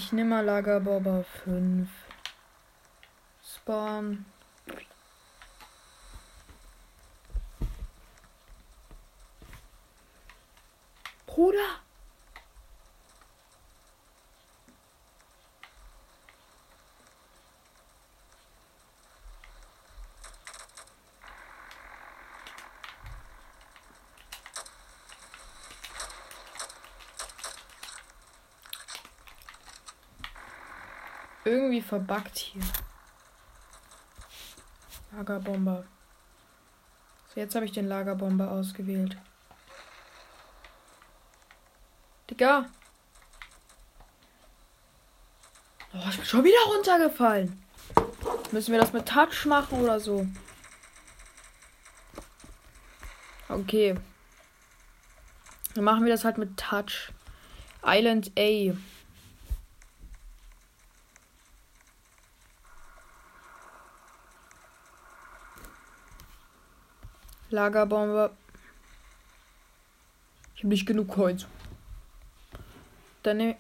Ich 0.10 0.14
nehme 0.14 0.32
mal 0.32 0.44
Lagerbomber 0.44 1.24
5. 1.46 1.88
Spawn. 3.44 4.26
Bruder! 11.28 11.84
Irgendwie 31.50 31.82
verbuggt 31.82 32.38
hier. 32.38 32.62
Lagerbomber. 35.12 35.84
So, 37.34 37.40
jetzt 37.40 37.56
habe 37.56 37.66
ich 37.66 37.72
den 37.72 37.88
Lagerbomber 37.88 38.52
ausgewählt. 38.52 39.18
Digga. 42.30 42.66
Oh, 45.94 46.08
ich 46.10 46.18
bin 46.18 46.26
schon 46.26 46.44
wieder 46.44 46.62
runtergefallen. 46.68 47.64
Müssen 48.52 48.72
wir 48.72 48.80
das 48.80 48.94
mit 48.94 49.08
Touch 49.08 49.46
machen 49.46 49.82
oder 49.82 50.00
so? 50.00 50.28
Okay. 53.48 53.96
Dann 55.74 55.84
machen 55.84 56.06
wir 56.06 56.12
das 56.12 56.24
halt 56.24 56.38
mit 56.38 56.58
Touch. 56.58 57.12
Island 57.84 58.32
A. 58.38 58.74
Lagerbombe. 67.50 68.32
Ich 70.56 70.64
habe 70.64 70.70
nicht 70.70 70.86
genug 70.86 71.16
Holz. 71.18 71.48
Dann 73.24 73.38
nehme 73.38 73.58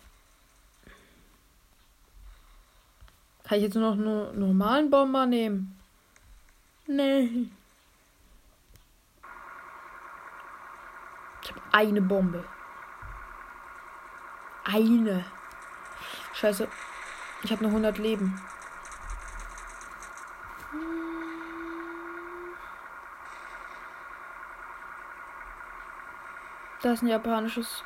Kann 3.49 3.58
ich 3.58 3.63
jetzt 3.63 3.73
nur 3.73 3.95
noch 3.95 3.97
einen 3.97 4.39
normalen 4.39 4.91
Bomber 4.91 5.25
nehmen? 5.25 5.75
Nee. 6.86 7.47
Ich 11.41 11.49
habe 11.49 11.62
eine 11.71 11.99
Bombe. 11.99 12.45
Eine. 14.65 15.25
Scheiße. 16.34 16.67
Ich 17.41 17.52
habe 17.52 17.63
nur 17.63 17.71
100 17.71 17.97
Leben. 17.97 18.39
Da 26.82 26.94
ist 26.94 27.04
ein 27.04 27.08
japanisches. 27.08 27.84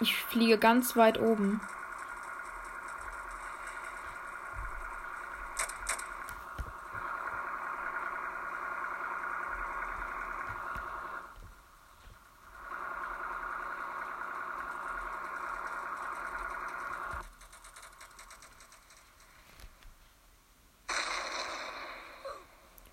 Ich 0.00 0.14
fliege 0.14 0.58
ganz 0.58 0.94
weit 0.94 1.18
oben. 1.18 1.62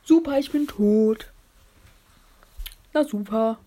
Super, 0.03 0.30
ich 0.41 0.51
bin 0.51 0.67
tot. 0.67 1.31
Na 2.93 3.03
super. 3.03 3.59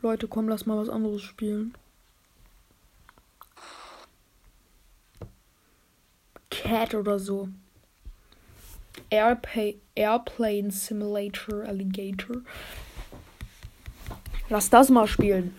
Leute, 0.00 0.28
komm, 0.28 0.48
lass 0.48 0.64
mal 0.64 0.78
was 0.78 0.88
anderes 0.88 1.22
spielen. 1.22 1.74
Cat 6.48 6.94
oder 6.94 7.18
so. 7.18 7.48
Airpa 9.10 9.74
Airplane 9.94 10.70
Simulator 10.70 11.64
Alligator. 11.64 12.38
Lass 14.48 14.70
das 14.70 14.88
mal 14.88 15.06
spielen. 15.06 15.54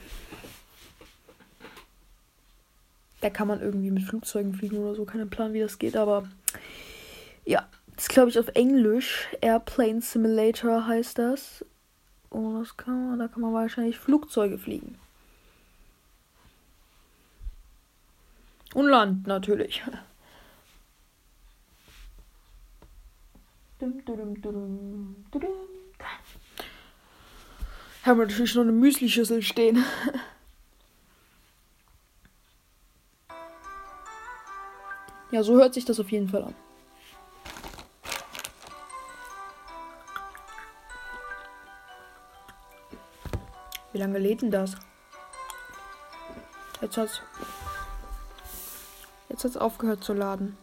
Da 3.22 3.30
kann 3.30 3.48
man 3.48 3.62
irgendwie 3.62 3.92
mit 3.92 4.04
Flugzeugen 4.04 4.56
fliegen 4.56 4.78
oder 4.78 4.96
so. 4.96 5.06
Keinen 5.06 5.30
Plan, 5.30 5.54
wie 5.54 5.60
das 5.60 5.78
geht, 5.78 5.96
aber 5.96 6.28
ja. 7.46 7.68
Das 7.98 8.06
ist, 8.06 8.10
glaube 8.10 8.30
ich, 8.30 8.38
auf 8.38 8.48
Englisch. 8.50 9.28
Airplane 9.42 10.02
Simulator 10.02 10.86
heißt 10.86 11.18
das. 11.18 11.66
Und 12.30 12.60
das 12.60 12.78
kann 12.78 13.10
man, 13.10 13.18
da 13.20 13.28
kann 13.28 13.42
man 13.42 13.54
wahrscheinlich 13.54 13.98
Flugzeuge 13.98 14.60
fliegen. 14.60 15.00
Und 18.76 18.86
Land 18.86 19.26
natürlich. 19.26 19.84
Haben 28.04 28.20
wir 28.20 28.28
natürlich 28.28 28.54
noch 28.54 28.62
eine 28.62 28.72
Müsli-Schüssel 28.74 29.42
stehen. 29.42 29.84
ja, 35.32 35.42
so 35.42 35.56
hört 35.56 35.74
sich 35.74 35.86
das 35.86 36.00
auf 36.00 36.12
jeden 36.12 36.30
Fall 36.30 36.44
an. 36.44 36.66
Wie 43.98 44.02
lange 44.02 44.20
lädt 44.20 44.44
denn 44.44 44.52
das? 44.52 44.76
Jetzt 46.82 46.98
hat's. 46.98 47.22
Jetzt 49.28 49.44
hat's 49.44 49.58
aufgehört 49.58 50.04
zu 50.04 50.14
laden. 50.14 50.56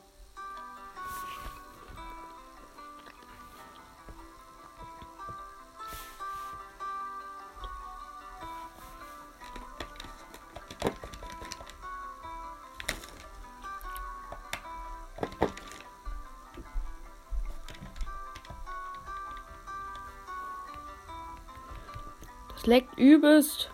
Leckt 22.74 22.98
übelst. 22.98 23.70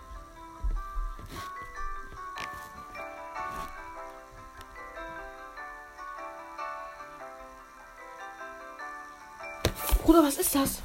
Bruder, 10.04 10.22
was 10.22 10.36
ist 10.36 10.54
das? 10.54 10.82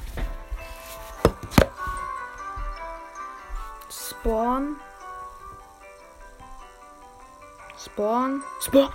Spawn. 3.90 4.76
Spawn. 7.76 8.42
Spawn. 8.62 8.92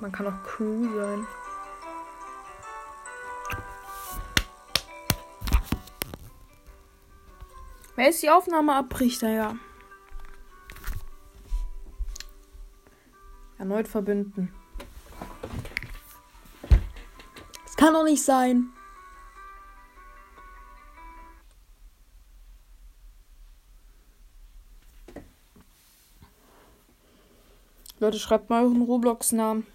Man 0.00 0.12
kann 0.12 0.26
auch 0.26 0.42
Crew 0.46 0.94
sein. 0.94 1.26
Wer 7.96 8.10
ist 8.10 8.22
die 8.22 8.30
Aufnahme 8.30 8.74
abbricht, 8.74 9.22
ja. 9.22 9.56
Erneut 13.58 13.88
verbinden. 13.88 14.52
Das 17.64 17.76
kann 17.76 17.94
doch 17.94 18.04
nicht 18.04 18.22
sein. 18.22 18.68
Leute, 27.98 28.18
schreibt 28.18 28.50
mal 28.50 28.62
euren 28.62 28.82
Roblox-Namen 28.82 29.66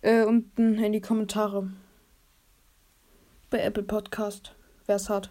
äh, 0.00 0.24
unten 0.24 0.82
in 0.82 0.92
die 0.92 1.02
Kommentare. 1.02 1.70
Bei 3.50 3.58
Apple 3.58 3.82
Podcast, 3.82 4.54
wer 4.86 4.96
es 4.96 5.10
hat. 5.10 5.30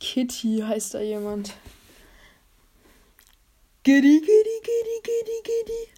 Kitty 0.00 0.62
heißt 0.64 0.94
da 0.94 1.00
jemand. 1.00 1.54
Giddy, 3.82 4.20
giddy, 4.20 4.60
giddy, 4.62 5.00
giddy, 5.02 5.42
giddy. 5.42 5.88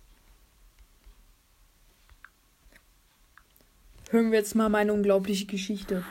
Hören 4.11 4.31
wir 4.33 4.39
jetzt 4.39 4.55
mal 4.55 4.69
meine 4.69 4.93
unglaubliche 4.93 5.47
Geschichte. 5.47 6.05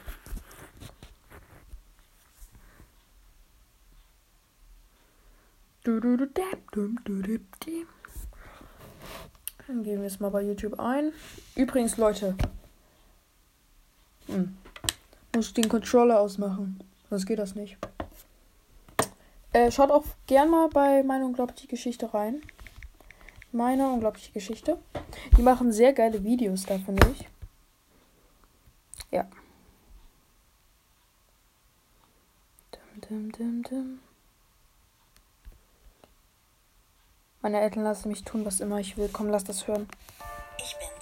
Dann 5.84 6.02
gehen 9.84 9.97
wir 9.97 10.04
jetzt 10.04 10.21
mal 10.21 10.30
bei 10.30 10.43
YouTube 10.43 10.80
ein. 10.80 11.12
Übrigens, 11.56 11.97
Leute. 11.97 12.36
Hm. 14.28 14.58
Muss 15.36 15.47
ich 15.47 15.54
den 15.54 15.69
Controller 15.69 16.19
ausmachen. 16.19 16.80
Sonst 17.10 17.26
geht 17.26 17.39
das 17.39 17.56
nicht. 17.56 17.78
Äh, 19.52 19.72
schaut 19.72 19.89
auch 19.89 20.04
gern 20.28 20.50
mal 20.50 20.69
bei 20.69 21.02
meine 21.04 21.26
unglaubliche 21.26 21.67
Geschichte 21.67 22.13
rein. 22.13 22.41
Meine 23.52 23.89
unglaubliche 23.89 24.32
Geschichte. 24.32 24.78
Die 25.38 25.41
machen 25.41 25.72
sehr 25.72 25.93
geile 25.93 26.24
Videos 26.24 26.65
da, 26.65 26.78
finde 26.78 27.08
ich. 27.12 27.28
Ja. 29.10 29.28
Dum, 33.10 33.32
dum, 33.32 33.63
dum. 33.63 34.00
Meine 37.41 37.62
Eltern 37.62 37.84
lassen 37.84 38.10
mich 38.10 38.24
tun, 38.24 38.45
was 38.45 38.60
immer 38.60 38.80
ich 38.80 38.98
will. 38.98 39.10
Komm, 39.12 39.30
lass 39.30 39.45
das 39.45 39.65
hören. 39.67 39.88
Ich 40.60 40.76
bin's, 40.78 40.99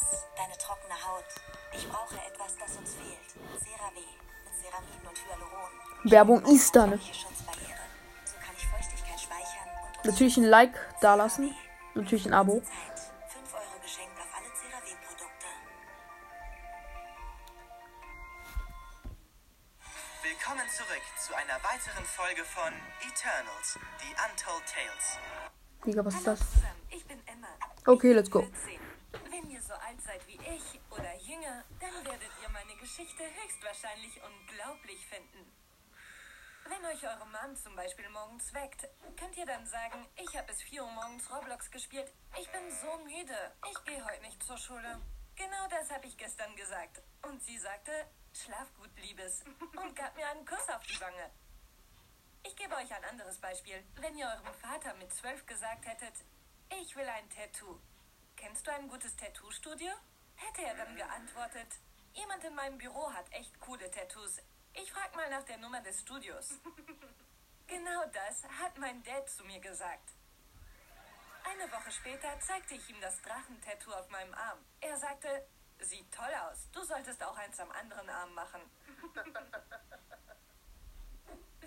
Werbung 6.12 6.44
ist 6.46 6.76
da, 6.76 6.88
ne? 6.88 7.00
Natürlich 10.04 10.38
ein 10.38 10.44
Like 10.46 10.74
dalassen. 11.02 11.54
Natürlich 11.96 12.26
ein 12.26 12.34
Abo. 12.34 12.62
Zeit. 12.62 13.00
5 13.30 13.54
Euro 13.54 13.80
geschenkt 13.82 14.18
auf 14.18 14.28
alle 14.38 14.48
CeraVe-Produkte. 14.54 15.48
Willkommen 20.24 20.70
zurück 20.70 21.02
zu 21.20 21.36
einer 21.36 21.56
weiteren 21.64 22.06
Folge 22.06 22.46
von 22.46 22.72
Eternals, 23.02 23.80
die 24.00 24.14
Untold 24.16 24.64
Tales. 24.66 25.18
Digga, 25.86 26.06
was 26.06 26.16
ist 26.16 26.28
das? 26.28 26.40
zusammen, 26.40 26.82
ich 26.90 27.06
bin 27.06 27.20
Emma. 27.28 27.48
Okay, 27.86 28.14
let's 28.14 28.32
go. 28.32 28.42
14. 28.42 28.80
Wenn 29.32 29.50
ihr 29.50 29.62
so 29.62 29.74
alt 29.74 30.02
seid 30.02 30.26
wie 30.28 30.40
ich 30.56 30.80
oder 30.92 31.14
jünger, 31.20 31.64
dann 31.82 32.06
werdet 32.06 32.32
ihr 32.42 32.50
meine 32.50 32.76
Geschichte 32.80 33.24
höchstwahrscheinlich 33.44 34.22
unglaublich 34.24 35.06
finden. 35.08 35.57
Wenn 36.70 36.86
euch 36.86 37.02
eure 37.04 37.26
Mom 37.28 37.56
zum 37.56 37.76
Beispiel 37.78 38.10
morgens 38.10 38.54
weckt, 38.54 38.90
könnt 39.18 39.38
ihr 39.38 39.46
dann 39.46 39.66
sagen, 39.66 40.06
ich 40.18 40.36
habe 40.36 40.48
bis 40.48 40.62
4 40.64 40.84
Uhr 40.84 40.92
morgens 40.92 41.32
Roblox 41.32 41.72
gespielt. 41.72 42.12
Ich 42.38 42.52
bin 42.52 42.62
so 42.70 42.98
müde. 43.06 43.56
Ich 43.72 43.86
gehe 43.86 44.04
heute 44.04 44.22
nicht 44.22 44.44
zur 44.44 44.58
Schule. 44.58 45.02
Genau 45.38 45.68
das 45.70 45.90
habe 45.90 46.06
ich 46.08 46.18
gestern 46.18 46.54
gesagt. 46.58 47.02
Und 47.22 47.42
sie 47.42 47.58
sagte, 47.58 47.92
schlaf 48.34 48.68
gut, 48.76 48.90
Liebes. 48.98 49.46
Und 49.82 49.96
gab 49.96 50.14
mir 50.18 50.28
einen 50.28 50.46
Kuss 50.46 50.68
auf 50.68 50.84
die 50.84 51.00
Wange. 51.00 51.32
Ich 52.44 52.56
gebe 52.58 52.76
euch 52.76 52.94
ein 52.94 53.06
anderes 53.06 53.38
Beispiel. 53.38 53.82
Wenn 54.02 54.18
ihr 54.18 54.28
eurem 54.28 54.54
Vater 54.56 54.94
mit 54.96 55.14
zwölf 55.14 55.46
gesagt 55.46 55.86
hättet, 55.86 56.16
ich 56.82 56.94
will 56.98 57.08
ein 57.08 57.30
Tattoo. 57.30 57.80
Kennst 58.36 58.68
du 58.68 58.72
ein 58.72 58.90
gutes 58.90 59.16
Tattoo-Studio? 59.16 59.94
Hätte 60.36 60.64
er 60.64 60.76
dann 60.76 60.96
geantwortet, 60.98 61.70
jemand 62.12 62.44
in 62.44 62.56
meinem 62.56 62.78
Büro 62.78 63.14
hat 63.14 63.32
echt 63.32 63.58
coole 63.62 63.90
Tattoos. 63.90 64.42
Ich 64.82 64.92
frag 64.92 65.16
mal 65.16 65.30
nach 65.30 65.44
der 65.44 65.58
Nummer 65.58 65.82
des 65.82 66.02
Studios. 66.02 66.50
genau 67.68 68.06
das 68.14 68.44
hat 68.62 68.78
mein 68.78 69.02
Dad 69.04 69.28
zu 69.30 69.44
mir 69.44 69.60
gesagt. 69.60 70.14
Eine 71.44 71.72
Woche 71.72 71.92
später 71.92 72.40
zeigte 72.40 72.76
ich 72.76 72.90
ihm 72.90 73.02
das 73.02 73.20
Drachentattoo 73.22 73.92
auf 73.94 74.10
meinem 74.10 74.34
Arm. 74.34 74.60
Er 74.82 74.98
sagte, 74.98 75.48
sieht 75.80 76.14
toll 76.14 76.34
aus. 76.48 76.70
Du 76.72 76.84
solltest 76.84 77.24
auch 77.24 77.38
eins 77.38 77.60
am 77.60 77.72
anderen 77.72 78.10
Arm 78.10 78.34
machen. 78.34 78.62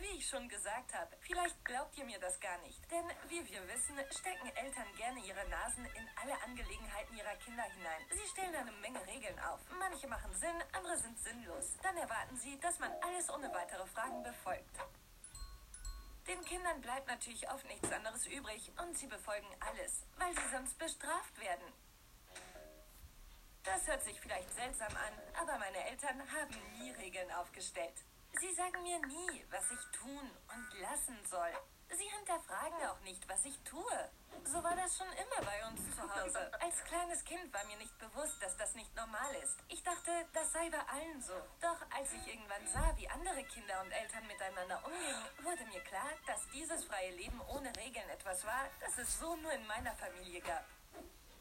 Wie 0.01 0.17
ich 0.17 0.27
schon 0.27 0.49
gesagt 0.49 0.95
habe, 0.95 1.15
vielleicht 1.21 1.63
glaubt 1.63 1.95
ihr 1.99 2.07
mir 2.07 2.19
das 2.19 2.41
gar 2.41 2.57
nicht. 2.63 2.81
Denn 2.91 3.05
wie 3.29 3.47
wir 3.47 3.69
wissen, 3.69 3.99
stecken 4.11 4.49
Eltern 4.57 4.91
gerne 4.97 5.21
ihre 5.21 5.47
Nasen 5.51 5.85
in 5.85 6.09
alle 6.17 6.43
Angelegenheiten 6.43 7.17
ihrer 7.19 7.37
Kinder 7.37 7.63
hinein. 7.65 8.07
Sie 8.11 8.27
stellen 8.33 8.55
eine 8.55 8.73
Menge 8.73 9.07
Regeln 9.07 9.39
auf. 9.41 9.61
Manche 9.79 10.09
machen 10.09 10.33
Sinn, 10.35 10.57
andere 10.73 10.97
sind 10.97 11.19
sinnlos. 11.19 11.77
Dann 11.83 11.99
erwarten 11.99 12.35
sie, 12.39 12.59
dass 12.61 12.79
man 12.79 12.91
alles 13.03 13.29
ohne 13.29 13.53
weitere 13.53 13.87
Fragen 13.89 14.23
befolgt. 14.23 14.79
Den 16.27 16.43
Kindern 16.47 16.81
bleibt 16.81 17.07
natürlich 17.07 17.47
oft 17.51 17.67
nichts 17.67 17.93
anderes 17.93 18.27
übrig 18.27 18.73
und 18.79 18.97
sie 18.97 19.07
befolgen 19.07 19.49
alles, 19.61 20.07
weil 20.17 20.35
sie 20.35 20.49
sonst 20.51 20.79
bestraft 20.79 21.39
werden. 21.39 21.73
Das 23.65 23.87
hört 23.87 24.03
sich 24.03 24.19
vielleicht 24.19 24.51
seltsam 24.55 24.97
an, 24.97 25.13
aber 25.43 25.59
meine 25.59 25.85
Eltern 25.91 26.21
haben 26.33 26.79
nie 26.79 26.91
Regeln 26.93 27.31
aufgestellt. 27.33 28.03
Sie 28.39 28.53
sagen 28.55 28.83
mir 28.83 28.99
nie, 29.07 29.45
was 29.51 29.71
ich 29.71 29.99
tun 29.99 30.31
und 30.49 30.81
lassen 30.81 31.19
soll. 31.29 31.53
Sie 31.91 32.09
hinterfragen 32.09 32.87
auch 32.87 33.01
nicht, 33.01 33.29
was 33.29 33.45
ich 33.45 33.59
tue. 33.65 34.11
So 34.45 34.63
war 34.63 34.77
das 34.77 34.97
schon 34.97 35.09
immer 35.09 35.45
bei 35.45 35.67
uns 35.67 35.81
zu 35.97 36.03
Hause. 36.03 36.51
Als 36.61 36.85
kleines 36.85 37.25
Kind 37.25 37.53
war 37.53 37.65
mir 37.65 37.77
nicht 37.79 37.99
bewusst, 37.99 38.41
dass 38.41 38.57
das 38.57 38.75
nicht 38.75 38.95
normal 38.95 39.35
ist. 39.43 39.59
Ich 39.69 39.83
dachte, 39.83 40.11
das 40.33 40.53
sei 40.53 40.71
bei 40.71 40.79
allen 40.79 41.21
so. 41.21 41.35
Doch 41.61 41.81
als 41.91 42.13
ich 42.13 42.27
irgendwann 42.29 42.67
sah, 42.69 42.97
wie 42.97 43.09
andere 43.09 43.43
Kinder 43.45 43.81
und 43.83 43.91
Eltern 43.91 44.27
miteinander 44.29 44.81
umgingen, 44.87 45.27
wurde 45.43 45.65
mir 45.67 45.81
klar, 45.81 46.11
dass 46.27 46.49
dieses 46.51 46.85
freie 46.85 47.11
Leben 47.17 47.41
ohne 47.49 47.75
Regeln 47.77 48.09
etwas 48.11 48.45
war, 48.45 48.69
das 48.79 48.97
es 48.99 49.19
so 49.19 49.35
nur 49.37 49.53
in 49.53 49.67
meiner 49.67 49.95
Familie 49.97 50.41
gab. 50.41 50.65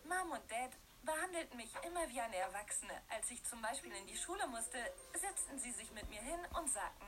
Mom 0.05 0.31
und 0.31 0.51
Dad 0.51 0.71
behandelten 1.03 1.57
mich 1.57 1.73
immer 1.85 2.07
wie 2.09 2.21
eine 2.21 2.35
Erwachsene. 2.35 3.01
Als 3.09 3.29
ich 3.31 3.43
zum 3.43 3.61
Beispiel 3.61 3.91
in 3.93 4.07
die 4.07 4.17
Schule 4.17 4.45
musste, 4.47 4.77
setzten 5.13 5.59
sie 5.59 5.71
sich 5.71 5.91
mit 5.91 6.09
mir 6.09 6.21
hin 6.21 6.39
und 6.57 6.69
sagten, 6.69 7.07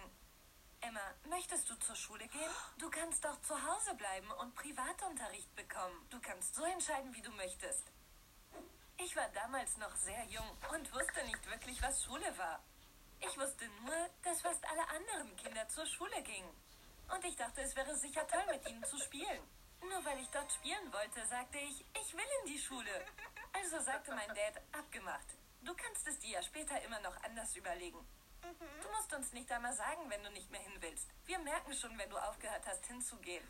Emma, 0.81 1.13
möchtest 1.29 1.69
du 1.69 1.75
zur 1.75 1.95
Schule 1.95 2.27
gehen? 2.27 2.51
Du 2.79 2.89
kannst 2.89 3.23
doch 3.23 3.39
zu 3.41 3.53
Hause 3.53 3.93
bleiben 3.95 4.31
und 4.39 4.55
Privatunterricht 4.55 5.55
bekommen. 5.55 6.07
Du 6.09 6.19
kannst 6.19 6.55
so 6.55 6.63
entscheiden, 6.63 7.13
wie 7.13 7.21
du 7.21 7.31
möchtest. 7.33 7.91
Ich 8.97 9.15
war 9.15 9.29
damals 9.29 9.77
noch 9.77 9.95
sehr 9.95 10.25
jung 10.25 10.49
und 10.73 10.93
wusste 10.93 11.23
nicht 11.25 11.45
wirklich, 11.49 11.81
was 11.81 12.03
Schule 12.03 12.37
war. 12.37 12.63
Ich 13.19 13.37
wusste 13.37 13.67
nur, 13.85 14.09
dass 14.23 14.41
fast 14.41 14.63
alle 14.67 14.87
anderen 14.89 15.35
Kinder 15.35 15.67
zur 15.69 15.85
Schule 15.85 16.21
gingen. 16.23 16.49
Und 17.13 17.23
ich 17.25 17.35
dachte, 17.35 17.61
es 17.61 17.75
wäre 17.75 17.95
sicher 17.95 18.25
toll, 18.27 18.45
mit 18.49 18.67
ihnen 18.67 18.83
zu 18.83 18.97
spielen. 18.97 19.43
Nur 19.81 20.03
weil 20.05 20.19
ich 20.19 20.29
dort 20.29 20.51
spielen 20.51 20.91
wollte, 20.93 21.25
sagte 21.27 21.59
ich, 21.59 21.85
ich 21.99 22.13
will 22.13 22.29
in 22.41 22.53
die 22.53 22.59
Schule. 22.59 23.05
Also 23.53 23.79
sagte 23.79 24.11
mein 24.11 24.29
Dad, 24.29 24.61
abgemacht. 24.71 25.37
Du 25.61 25.73
kannst 25.75 26.07
es 26.07 26.19
dir 26.19 26.31
ja 26.31 26.41
später 26.41 26.81
immer 26.81 26.99
noch 27.01 27.15
anders 27.23 27.55
überlegen. 27.55 27.99
Du 28.81 28.89
musst 28.89 29.13
uns 29.13 29.31
nicht 29.33 29.51
einmal 29.51 29.73
sagen, 29.73 30.09
wenn 30.09 30.23
du 30.23 30.31
nicht 30.31 30.49
mehr 30.49 30.61
hin 30.61 30.75
willst. 30.79 31.07
Wir 31.25 31.37
merken 31.39 31.73
schon, 31.73 31.95
wenn 31.97 32.09
du 32.09 32.17
aufgehört 32.17 32.65
hast, 32.65 32.85
hinzugehen. 32.87 33.43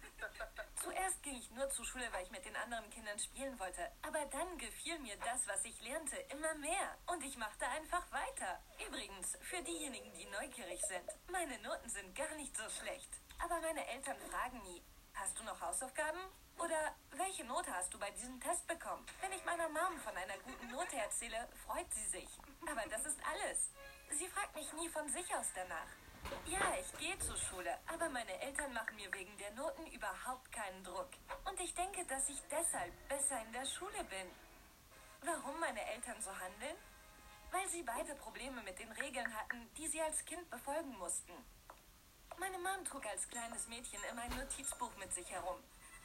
Zuerst 0.83 1.23
ging 1.23 1.37
ich 1.37 1.49
nur 1.51 1.69
zur 1.69 1.85
Schule, 1.85 2.11
weil 2.11 2.23
ich 2.23 2.31
mit 2.31 2.43
den 2.45 2.55
anderen 2.57 2.89
Kindern 2.89 3.17
spielen 3.17 3.57
wollte. 3.59 3.89
Aber 4.01 4.25
dann 4.25 4.57
gefiel 4.57 4.99
mir 4.99 5.17
das, 5.17 5.47
was 5.47 5.63
ich 5.63 5.79
lernte, 5.81 6.17
immer 6.33 6.53
mehr. 6.55 6.97
Und 7.07 7.23
ich 7.23 7.37
machte 7.37 7.65
einfach 7.69 8.11
weiter. 8.11 8.61
Übrigens, 8.85 9.37
für 9.41 9.63
diejenigen, 9.63 10.13
die 10.13 10.25
neugierig 10.25 10.81
sind, 10.81 11.09
meine 11.31 11.57
Noten 11.59 11.89
sind 11.89 12.13
gar 12.15 12.35
nicht 12.35 12.55
so 12.57 12.67
schlecht. 12.69 13.09
Aber 13.39 13.61
meine 13.61 13.87
Eltern 13.87 14.17
fragen 14.29 14.61
nie, 14.63 14.83
hast 15.13 15.39
du 15.39 15.43
noch 15.43 15.59
Hausaufgaben? 15.61 16.19
Oder 16.61 16.93
welche 17.17 17.43
Note 17.45 17.73
hast 17.73 17.91
du 17.91 17.97
bei 17.97 18.11
diesem 18.11 18.39
Test 18.39 18.67
bekommen? 18.67 19.03
Wenn 19.19 19.31
ich 19.31 19.43
meiner 19.45 19.67
Mom 19.69 19.97
von 20.05 20.15
einer 20.15 20.37
guten 20.45 20.69
Note 20.69 20.95
erzähle, 20.95 21.49
freut 21.65 21.91
sie 21.91 22.05
sich. 22.05 22.29
Aber 22.69 22.87
das 22.87 23.03
ist 23.03 23.19
alles. 23.25 23.71
Sie 24.11 24.27
fragt 24.27 24.55
mich 24.55 24.71
nie 24.73 24.87
von 24.89 25.09
sich 25.09 25.25
aus 25.33 25.47
danach. 25.55 25.89
Ja, 26.45 26.61
ich 26.79 26.99
gehe 26.99 27.17
zur 27.17 27.35
Schule, 27.35 27.75
aber 27.87 28.09
meine 28.09 28.39
Eltern 28.41 28.71
machen 28.73 28.95
mir 28.95 29.11
wegen 29.11 29.35
der 29.39 29.49
Noten 29.51 29.87
überhaupt 29.87 30.51
keinen 30.51 30.83
Druck. 30.83 31.09
Und 31.49 31.59
ich 31.59 31.73
denke, 31.73 32.05
dass 32.05 32.29
ich 32.29 32.39
deshalb 32.51 32.93
besser 33.09 33.41
in 33.41 33.53
der 33.53 33.65
Schule 33.65 34.03
bin. 34.03 34.29
Warum 35.23 35.59
meine 35.59 35.83
Eltern 35.93 36.21
so 36.21 36.29
handeln? 36.29 36.77
Weil 37.49 37.67
sie 37.69 37.81
beide 37.81 38.13
Probleme 38.13 38.61
mit 38.61 38.77
den 38.77 38.91
Regeln 38.91 39.35
hatten, 39.35 39.67
die 39.77 39.87
sie 39.87 40.01
als 40.01 40.23
Kind 40.25 40.47
befolgen 40.51 40.95
mussten. 40.99 41.33
Meine 42.37 42.59
Mom 42.59 42.85
trug 42.85 43.05
als 43.07 43.27
kleines 43.29 43.67
Mädchen 43.67 44.03
immer 44.11 44.21
ein 44.21 44.37
Notizbuch 44.37 44.95
mit 44.97 45.11
sich 45.11 45.29
herum. 45.31 45.57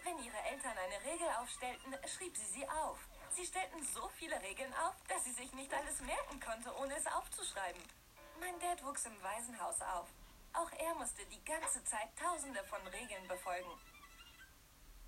Wenn 0.07 0.23
ihre 0.23 0.39
Eltern 0.39 0.79
eine 0.79 1.13
Regel 1.13 1.27
aufstellten, 1.41 1.93
schrieb 2.07 2.37
sie 2.37 2.47
sie 2.47 2.69
auf. 2.69 2.97
Sie 3.31 3.45
stellten 3.45 3.83
so 3.83 4.09
viele 4.11 4.41
Regeln 4.41 4.73
auf, 4.75 4.95
dass 5.09 5.25
sie 5.25 5.33
sich 5.33 5.53
nicht 5.53 5.75
alles 5.75 6.01
merken 6.01 6.39
konnte, 6.39 6.73
ohne 6.79 6.95
es 6.95 7.09
aufzuschreiben. 7.09 7.83
Mein 8.39 8.57
Dad 8.61 8.85
wuchs 8.85 9.05
im 9.05 9.21
Waisenhaus 9.21 9.81
auf. 9.83 10.07
Auch 10.53 10.71
er 10.79 10.95
musste 10.95 11.27
die 11.27 11.45
ganze 11.45 11.83
Zeit 11.83 12.09
tausende 12.17 12.63
von 12.71 12.87
Regeln 12.87 13.27
befolgen. 13.27 13.69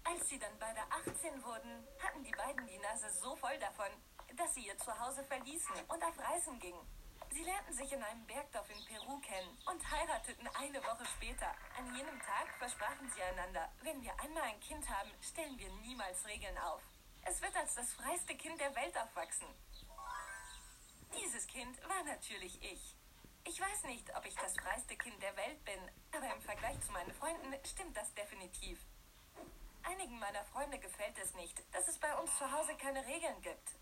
Als 0.03 0.29
sie 0.29 0.39
dann 0.41 0.59
beide 0.59 0.81
18 0.91 1.45
wurden, 1.45 1.87
hatten 2.03 2.25
die 2.25 2.33
beiden 2.33 2.67
die 2.67 2.79
Nase 2.79 3.09
so 3.23 3.37
voll 3.37 3.57
davon, 3.61 3.93
dass 4.35 4.53
sie 4.55 4.67
ihr 4.67 4.79
Zuhause 4.79 5.23
verließen 5.23 5.77
und 5.87 6.03
auf 6.03 6.19
Reisen 6.19 6.59
gingen. 6.59 6.85
Sie 7.31 7.45
lernten 7.45 7.75
sich 7.75 7.93
in 7.93 8.03
einem 8.03 8.27
Bergdorf 8.27 8.69
in 8.71 8.85
Peru 8.87 9.19
kennen 9.21 9.59
und 9.67 9.91
heirateten 9.91 10.49
eine 10.55 10.83
Woche 10.83 11.05
später. 11.07 11.55
An 11.77 11.95
jenem 11.95 12.19
Tag 12.21 12.49
versprachen 12.59 13.11
sie 13.15 13.23
einander, 13.23 13.71
wenn 13.83 14.03
wir 14.03 14.19
einmal 14.21 14.45
ein 14.45 14.61
Kind 14.61 14.89
haben, 14.89 15.11
stellen 15.21 15.59
wir 15.59 15.71
niemals 15.83 16.27
Regeln 16.27 16.57
auf. 16.59 16.83
Es 17.23 17.41
wird 17.43 17.55
als 17.57 17.75
das 17.75 17.93
freiste 17.93 18.35
Kind 18.37 18.61
der 18.61 18.75
Welt 18.75 18.97
aufwachsen. 18.97 19.49
Dieses 21.21 21.47
Kind 21.47 21.77
war 21.89 22.03
natürlich 22.05 22.63
ich. 22.63 22.97
Ich 23.45 23.61
weiß 23.61 23.85
nicht, 23.85 24.15
ob 24.17 24.27
ich 24.27 24.35
das 24.35 24.55
freiste 24.57 24.97
Kind 24.97 25.23
der 25.23 25.37
Welt 25.37 25.65
bin, 25.65 25.81
aber 26.13 26.35
im 26.35 26.43
Vergleich 26.43 26.81
zu 26.81 26.93
meinen 26.93 27.13
Freunden 27.13 27.55
stimmt 27.65 27.97
das 27.97 28.13
definitiv. 28.15 28.79
Einigen 29.83 30.19
meiner 30.19 30.45
Freunde 30.47 30.79
gefällt 30.79 31.19
es 31.19 31.35
nicht, 31.35 31.63
dass 31.73 31.89
es 31.89 31.99
bei 31.99 32.15
uns 32.19 32.37
zu 32.37 32.51
Hause 32.53 32.77
keine 32.77 33.05
Regeln 33.07 33.41
gibt. 33.43 33.78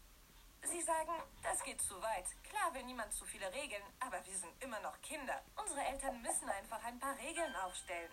Sie 0.67 0.83
sagen, 0.83 1.13
das 1.45 1.63
geht 1.63 1.81
zu 1.81 1.95
weit. 2.03 2.27
Klar 2.43 2.75
will 2.75 2.83
niemand 2.83 3.13
zu 3.13 3.25
viele 3.25 3.53
Regeln, 3.53 3.85
aber 4.01 4.19
wir 4.27 4.37
sind 4.37 4.53
immer 4.61 4.81
noch 4.81 5.01
Kinder. 5.01 5.41
Unsere 5.55 5.81
Eltern 5.81 6.21
müssen 6.21 6.49
einfach 6.49 6.83
ein 6.83 6.99
paar 6.99 7.17
Regeln 7.19 7.55
aufstellen. 7.57 8.11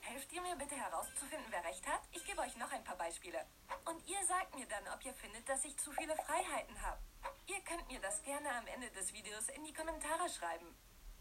Helft 0.00 0.32
ihr 0.32 0.40
mir 0.40 0.56
bitte 0.56 0.76
herauszufinden, 0.76 1.46
wer 1.50 1.62
recht 1.64 1.86
hat? 1.86 2.00
Ich 2.12 2.24
gebe 2.24 2.40
euch 2.40 2.56
noch 2.56 2.72
ein 2.72 2.84
paar 2.84 2.96
Beispiele. 2.96 3.44
Und 3.84 4.00
ihr 4.08 4.24
sagt 4.24 4.54
mir 4.54 4.66
dann, 4.66 4.88
ob 4.94 5.04
ihr 5.04 5.12
findet, 5.12 5.46
dass 5.46 5.64
ich 5.66 5.76
zu 5.76 5.92
viele 5.92 6.16
Freiheiten 6.16 6.80
habe. 6.80 7.00
Ihr 7.46 7.60
könnt 7.60 7.86
mir 7.88 8.00
das 8.00 8.22
gerne 8.22 8.50
am 8.56 8.66
Ende 8.66 8.90
des 8.92 9.12
Videos 9.12 9.48
in 9.50 9.64
die 9.64 9.74
Kommentare 9.74 10.28
schreiben. 10.30 10.74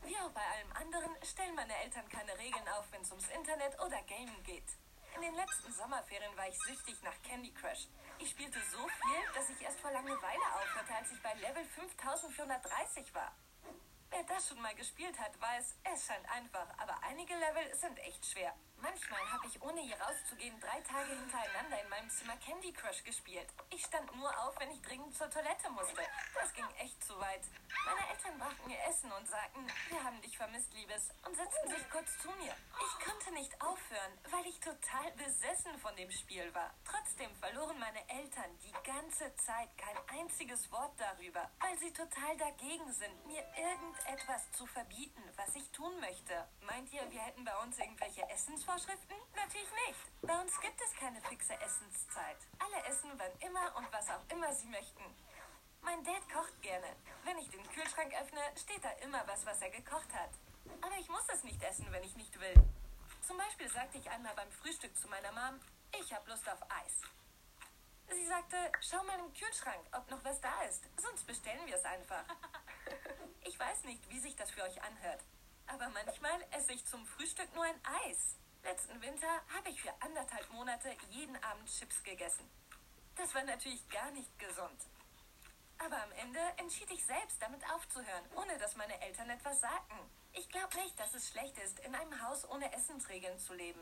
Wie 0.03 0.15
auch 0.15 0.31
bei 0.31 0.45
allem 0.47 0.71
anderen 0.73 1.11
stellen 1.23 1.55
meine 1.55 1.75
Eltern 1.83 2.07
keine 2.07 2.37
Regeln 2.37 2.67
auf, 2.69 2.85
wenn 2.91 3.01
es 3.01 3.11
ums 3.11 3.27
Internet 3.29 3.77
oder 3.81 4.01
Gaming 4.03 4.43
geht. 4.43 4.77
In 5.15 5.21
den 5.23 5.35
letzten 5.35 5.73
Sommerferien 5.73 6.37
war 6.37 6.47
ich 6.47 6.57
süchtig 6.59 7.01
nach 7.03 7.21
Candy 7.23 7.53
Crush. 7.53 7.87
Ich 8.19 8.31
spielte 8.31 8.59
so 8.71 8.79
viel, 8.79 9.33
dass 9.35 9.49
ich 9.49 9.61
erst 9.61 9.79
vor 9.79 9.91
Langeweile 9.91 10.41
aufhörte, 10.55 10.95
als 10.95 11.11
ich 11.11 11.21
bei 11.21 11.33
Level 11.35 11.63
5430 11.63 13.13
war. 13.13 13.31
Wer 14.09 14.23
das 14.23 14.47
schon 14.47 14.61
mal 14.61 14.73
gespielt 14.73 15.19
hat, 15.19 15.39
weiß, 15.39 15.75
es 15.93 16.05
scheint 16.05 16.29
einfach, 16.31 16.67
aber 16.77 16.97
einige 17.03 17.35
Level 17.35 17.75
sind 17.75 17.97
echt 17.99 18.25
schwer. 18.25 18.53
Manchmal 18.81 19.31
habe 19.31 19.47
ich, 19.47 19.61
ohne 19.61 19.81
hier 19.81 19.99
rauszugehen, 19.99 20.59
drei 20.59 20.79
Tage 20.81 21.09
hintereinander 21.09 21.81
in 21.81 21.89
meinem 21.89 22.09
Zimmer 22.09 22.37
Candy 22.37 22.71
Crush 22.73 23.03
gespielt. 23.03 23.47
Ich 23.71 23.83
stand 23.85 24.15
nur 24.15 24.29
auf, 24.39 24.59
wenn 24.59 24.69
ich 24.71 24.81
dringend 24.81 25.15
zur 25.15 25.29
Toilette 25.29 25.69
musste. 25.71 26.01
Das 26.33 26.53
ging 26.53 26.69
echt 26.77 27.03
zu 27.03 27.17
weit. 27.19 27.41
Meine 27.85 28.09
Eltern 28.09 28.37
brachten 28.37 28.67
mir 28.67 28.77
Essen 28.83 29.11
und 29.11 29.27
sagten, 29.27 29.65
wir 29.89 30.03
haben 30.03 30.21
dich 30.21 30.37
vermisst, 30.37 30.73
Liebes, 30.73 31.09
und 31.25 31.35
setzten 31.35 31.69
sich 31.69 31.89
kurz 31.89 32.17
zu 32.19 32.29
mir. 32.31 32.53
Ich 32.53 33.05
konnte 33.05 33.31
nicht 33.33 33.61
aufhören, 33.61 34.13
weil 34.29 34.45
ich 34.45 34.59
total 34.59 35.11
besessen 35.13 35.77
von 35.79 35.95
dem 35.95 36.11
Spiel 36.11 36.53
war. 36.53 36.73
Trotzdem 36.85 37.33
verloren 37.37 37.79
meine 37.79 38.07
Eltern 38.09 38.57
die 38.59 38.73
ganze 38.83 39.33
Zeit 39.37 39.69
kein 39.77 40.19
einziges 40.19 40.71
Wort 40.71 40.93
darüber, 40.97 41.49
weil 41.59 41.77
sie 41.79 41.91
total 41.93 42.37
dagegen 42.37 42.91
sind, 42.93 43.25
mir 43.25 43.43
irgendetwas 43.57 44.51
zu 44.51 44.65
verbieten, 44.67 45.23
was 45.35 45.55
ich 45.55 45.69
tun 45.71 45.99
möchte. 45.99 46.47
Meint 46.61 46.91
ihr, 46.93 47.09
wir 47.09 47.21
hätten 47.21 47.43
bei 47.43 47.57
uns 47.57 47.77
irgendwelche 47.79 48.27
Essensvorschriften? 48.67 49.15
Natürlich 49.35 49.71
nicht. 49.87 50.21
Bei 50.21 50.41
uns 50.41 50.59
gibt 50.59 50.81
es 50.81 50.93
keine 50.99 51.21
fixe 51.21 51.53
Essenszeit. 51.53 52.37
Alle 52.59 52.83
essen 52.85 53.11
wann 53.15 53.31
immer 53.39 53.75
und 53.77 53.91
was 53.93 54.09
auch 54.09 54.23
immer 54.29 54.53
sie 54.53 54.67
möchten. 54.67 55.03
Mein 55.81 56.03
Dad 56.03 56.21
kocht 56.29 56.61
gerne. 56.61 56.87
Wenn 57.23 57.37
ich 57.37 57.49
den 57.49 57.63
Kühlschrank 57.69 58.13
öffne, 58.21 58.41
steht 58.57 58.83
da 58.83 58.91
immer 59.03 59.25
was, 59.25 59.45
was 59.45 59.61
er 59.61 59.69
gekocht 59.69 60.13
hat. 60.13 60.31
Aber 60.81 60.97
ich 60.97 61.07
muss 61.07 61.25
es 61.33 61.43
nicht 61.43 61.63
essen, 61.63 61.87
wenn 61.91 62.03
ich 62.03 62.15
nicht 62.17 62.37
will. 62.39 62.55
Zum 63.25 63.37
Beispiel 63.37 63.69
sagte 63.69 63.99
ich 63.99 64.09
einmal 64.09 64.35
beim 64.35 64.51
Frühstück 64.51 64.95
zu 64.97 65.07
meiner 65.07 65.31
Mom, 65.31 65.61
ich 66.01 66.13
habe 66.13 66.29
Lust 66.29 66.47
auf 66.49 66.61
Eis. 66.69 67.01
Sie 68.09 68.25
sagte, 68.27 68.57
schau 68.81 69.01
mal 69.03 69.19
im 69.19 69.33
Kühlschrank, 69.33 69.85
ob 69.93 70.09
noch 70.11 70.23
was 70.25 70.41
da 70.41 70.61
ist. 70.63 70.83
Sonst 70.97 71.25
bestellen 71.25 71.65
wir 71.65 71.75
es 71.75 71.85
einfach. 71.85 72.25
Ich 73.43 73.57
weiß 73.57 73.85
nicht, 73.85 74.09
wie 74.09 74.19
sich 74.19 74.35
das 74.35 74.51
für 74.51 74.61
euch 74.61 74.81
anhört. 74.81 75.23
Aber 75.67 75.87
manchmal 75.89 76.45
esse 76.51 76.73
ich 76.73 76.85
zum 76.85 77.05
Frühstück 77.05 77.53
nur 77.55 77.63
ein 77.63 77.79
Eis. 78.05 78.35
Letzten 78.63 79.01
Winter 79.01 79.41
habe 79.55 79.69
ich 79.69 79.81
für 79.81 79.93
anderthalb 80.01 80.49
Monate 80.51 80.95
jeden 81.09 81.41
Abend 81.43 81.69
Chips 81.69 82.03
gegessen. 82.03 82.49
Das 83.15 83.33
war 83.33 83.43
natürlich 83.43 83.87
gar 83.89 84.11
nicht 84.11 84.37
gesund. 84.39 84.79
Aber 85.79 86.01
am 86.01 86.11
Ende 86.13 86.39
entschied 86.57 86.89
ich 86.91 87.05
selbst, 87.05 87.41
damit 87.41 87.61
aufzuhören, 87.71 88.25
ohne 88.35 88.57
dass 88.57 88.75
meine 88.75 88.99
Eltern 89.01 89.29
etwas 89.29 89.59
sagten. 89.61 89.97
Ich 90.33 90.49
glaube 90.49 90.75
nicht, 90.77 90.99
dass 90.99 91.13
es 91.13 91.29
schlecht 91.29 91.57
ist, 91.59 91.79
in 91.79 91.95
einem 91.95 92.21
Haus 92.21 92.49
ohne 92.49 92.71
Essensregeln 92.73 93.37
zu 93.39 93.53
leben. 93.53 93.81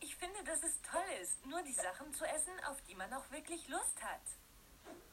Ich 0.00 0.16
finde, 0.16 0.42
dass 0.44 0.62
es 0.62 0.80
toll 0.82 1.04
ist, 1.20 1.44
nur 1.46 1.62
die 1.62 1.74
Sachen 1.74 2.12
zu 2.14 2.24
essen, 2.24 2.52
auf 2.64 2.80
die 2.82 2.94
man 2.94 3.12
auch 3.12 3.30
wirklich 3.30 3.68
Lust 3.68 4.02
hat. 4.02 4.22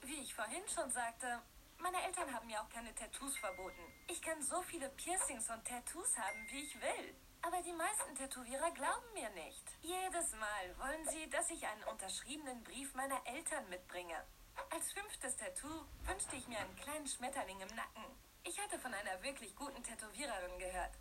Wie 0.01 0.21
ich 0.21 0.33
vorhin 0.33 0.67
schon 0.67 0.89
sagte, 0.91 1.41
meine 1.77 2.01
Eltern 2.03 2.33
haben 2.33 2.47
mir 2.47 2.61
auch 2.61 2.69
keine 2.69 2.93
Tattoos 2.95 3.37
verboten. 3.37 3.81
Ich 4.07 4.21
kann 4.21 4.41
so 4.41 4.61
viele 4.61 4.89
Piercings 4.89 5.49
und 5.49 5.65
Tattoos 5.65 6.17
haben, 6.17 6.47
wie 6.49 6.61
ich 6.61 6.81
will. 6.81 7.15
Aber 7.43 7.61
die 7.63 7.73
meisten 7.73 8.15
Tätowierer 8.15 8.71
glauben 8.71 9.13
mir 9.13 9.29
nicht. 9.31 9.63
Jedes 9.81 10.31
Mal 10.33 10.77
wollen 10.77 11.07
sie, 11.09 11.29
dass 11.29 11.49
ich 11.49 11.65
einen 11.65 11.83
unterschriebenen 11.85 12.63
Brief 12.63 12.93
meiner 12.93 13.19
Eltern 13.25 13.67
mitbringe. 13.69 14.23
Als 14.69 14.91
fünftes 14.93 15.35
Tattoo 15.37 15.85
wünschte 16.03 16.35
ich 16.35 16.47
mir 16.47 16.59
einen 16.59 16.75
kleinen 16.75 17.07
Schmetterling 17.07 17.59
im 17.59 17.75
Nacken. 17.75 18.05
Ich 18.43 18.59
hatte 18.59 18.77
von 18.79 18.93
einer 18.93 19.21
wirklich 19.23 19.55
guten 19.55 19.83
Tätowiererin 19.83 20.59
gehört. 20.59 20.93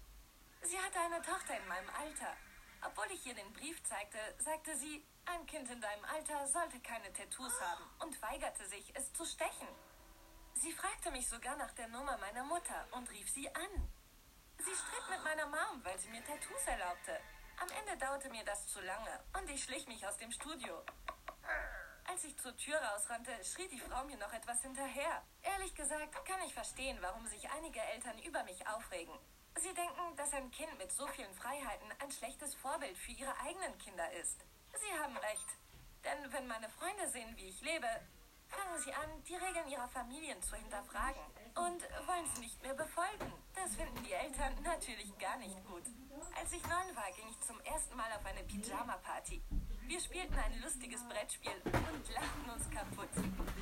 Sie 0.62 0.78
hatte 0.78 1.00
eine 1.00 1.22
Tochter 1.22 1.58
in 1.58 1.68
meinem 1.68 1.90
Alter. 1.90 2.36
Obwohl 2.86 3.10
ich 3.12 3.26
ihr 3.26 3.34
den 3.34 3.52
Brief 3.52 3.82
zeigte, 3.84 4.18
sagte 4.38 4.74
sie, 4.76 5.04
ein 5.26 5.46
Kind 5.46 5.70
in 5.70 5.80
deinem 5.80 6.04
Alter 6.04 6.46
sollte 6.46 6.80
keine 6.80 7.12
Tattoos 7.12 7.60
haben 7.60 7.84
und 8.00 8.20
weigerte 8.22 8.66
sich, 8.66 8.94
es 8.96 9.12
zu 9.12 9.24
stechen. 9.26 9.68
Sie 10.54 10.72
fragte 10.72 11.10
mich 11.10 11.28
sogar 11.28 11.56
nach 11.56 11.72
der 11.72 11.88
Nummer 11.88 12.16
meiner 12.18 12.44
Mutter 12.44 12.86
und 12.92 13.10
rief 13.10 13.30
sie 13.30 13.54
an. 13.54 13.90
Sie 14.62 14.76
stritt 14.76 15.08
mit 15.08 15.24
meiner 15.24 15.46
Mom, 15.46 15.82
weil 15.82 15.98
sie 15.98 16.10
mir 16.10 16.22
Tattoos 16.22 16.66
erlaubte. 16.66 17.18
Am 17.56 17.68
Ende 17.78 17.96
dauerte 17.96 18.28
mir 18.28 18.44
das 18.44 18.66
zu 18.66 18.80
lange 18.82 19.24
und 19.38 19.48
ich 19.48 19.64
schlich 19.64 19.86
mich 19.86 20.06
aus 20.06 20.18
dem 20.18 20.30
Studio. 20.30 20.84
Als 22.04 22.24
ich 22.24 22.36
zur 22.36 22.54
Tür 22.58 22.76
rausrannte, 22.76 23.32
schrie 23.42 23.68
die 23.68 23.80
Frau 23.80 24.04
mir 24.04 24.18
noch 24.18 24.32
etwas 24.34 24.60
hinterher. 24.60 25.22
Ehrlich 25.42 25.74
gesagt 25.74 26.26
kann 26.26 26.42
ich 26.42 26.52
verstehen, 26.52 26.98
warum 27.00 27.26
sich 27.26 27.50
einige 27.50 27.80
Eltern 27.80 28.18
über 28.18 28.44
mich 28.44 28.66
aufregen. 28.68 29.18
Sie 29.56 29.72
denken, 29.72 30.16
dass 30.16 30.34
ein 30.34 30.50
Kind 30.50 30.76
mit 30.76 30.92
so 30.92 31.06
vielen 31.06 31.34
Freiheiten 31.34 31.90
ein 31.98 32.10
schlechtes 32.10 32.54
Vorbild 32.56 32.98
für 32.98 33.12
ihre 33.12 33.34
eigenen 33.40 33.78
Kinder 33.78 34.12
ist. 34.12 34.44
Sie 34.74 34.98
haben 34.98 35.16
recht. 35.16 35.48
Denn 36.04 36.32
wenn 36.34 36.46
meine 36.46 36.68
Freunde 36.68 37.08
sehen, 37.08 37.34
wie 37.36 37.48
ich 37.48 37.62
lebe, 37.62 37.88
fangen 38.48 38.78
sie 38.78 38.92
an, 38.92 39.24
die 39.24 39.36
Regeln 39.36 39.68
ihrer 39.68 39.88
Familien 39.88 40.42
zu 40.42 40.54
hinterfragen 40.56 41.22
und 41.56 41.82
wollen 42.06 42.26
sie 42.34 42.40
nicht 42.40 42.62
mehr 42.62 42.74
befolgen. 42.74 43.32
Das 43.54 43.74
finden 43.74 44.02
die 44.04 44.12
Eltern 44.12 44.54
natürlich 44.62 45.16
gar 45.18 45.36
nicht 45.38 45.56
gut. 45.66 45.82
Als 46.38 46.52
ich 46.52 46.62
neun 46.62 46.94
war, 46.94 47.10
ging 47.16 47.28
ich 47.28 47.40
zum 47.40 47.60
ersten 47.60 47.96
Mal 47.96 48.10
auf 48.12 48.24
eine 48.24 48.42
Pyjama-Party. 48.44 49.42
Wir 49.86 50.00
spielten 50.00 50.38
ein 50.38 50.60
lustiges 50.62 51.02
Brettspiel 51.08 51.60
und 51.64 52.14
lachten 52.14 52.50
uns 52.50 52.70
kaputt. 52.70 53.10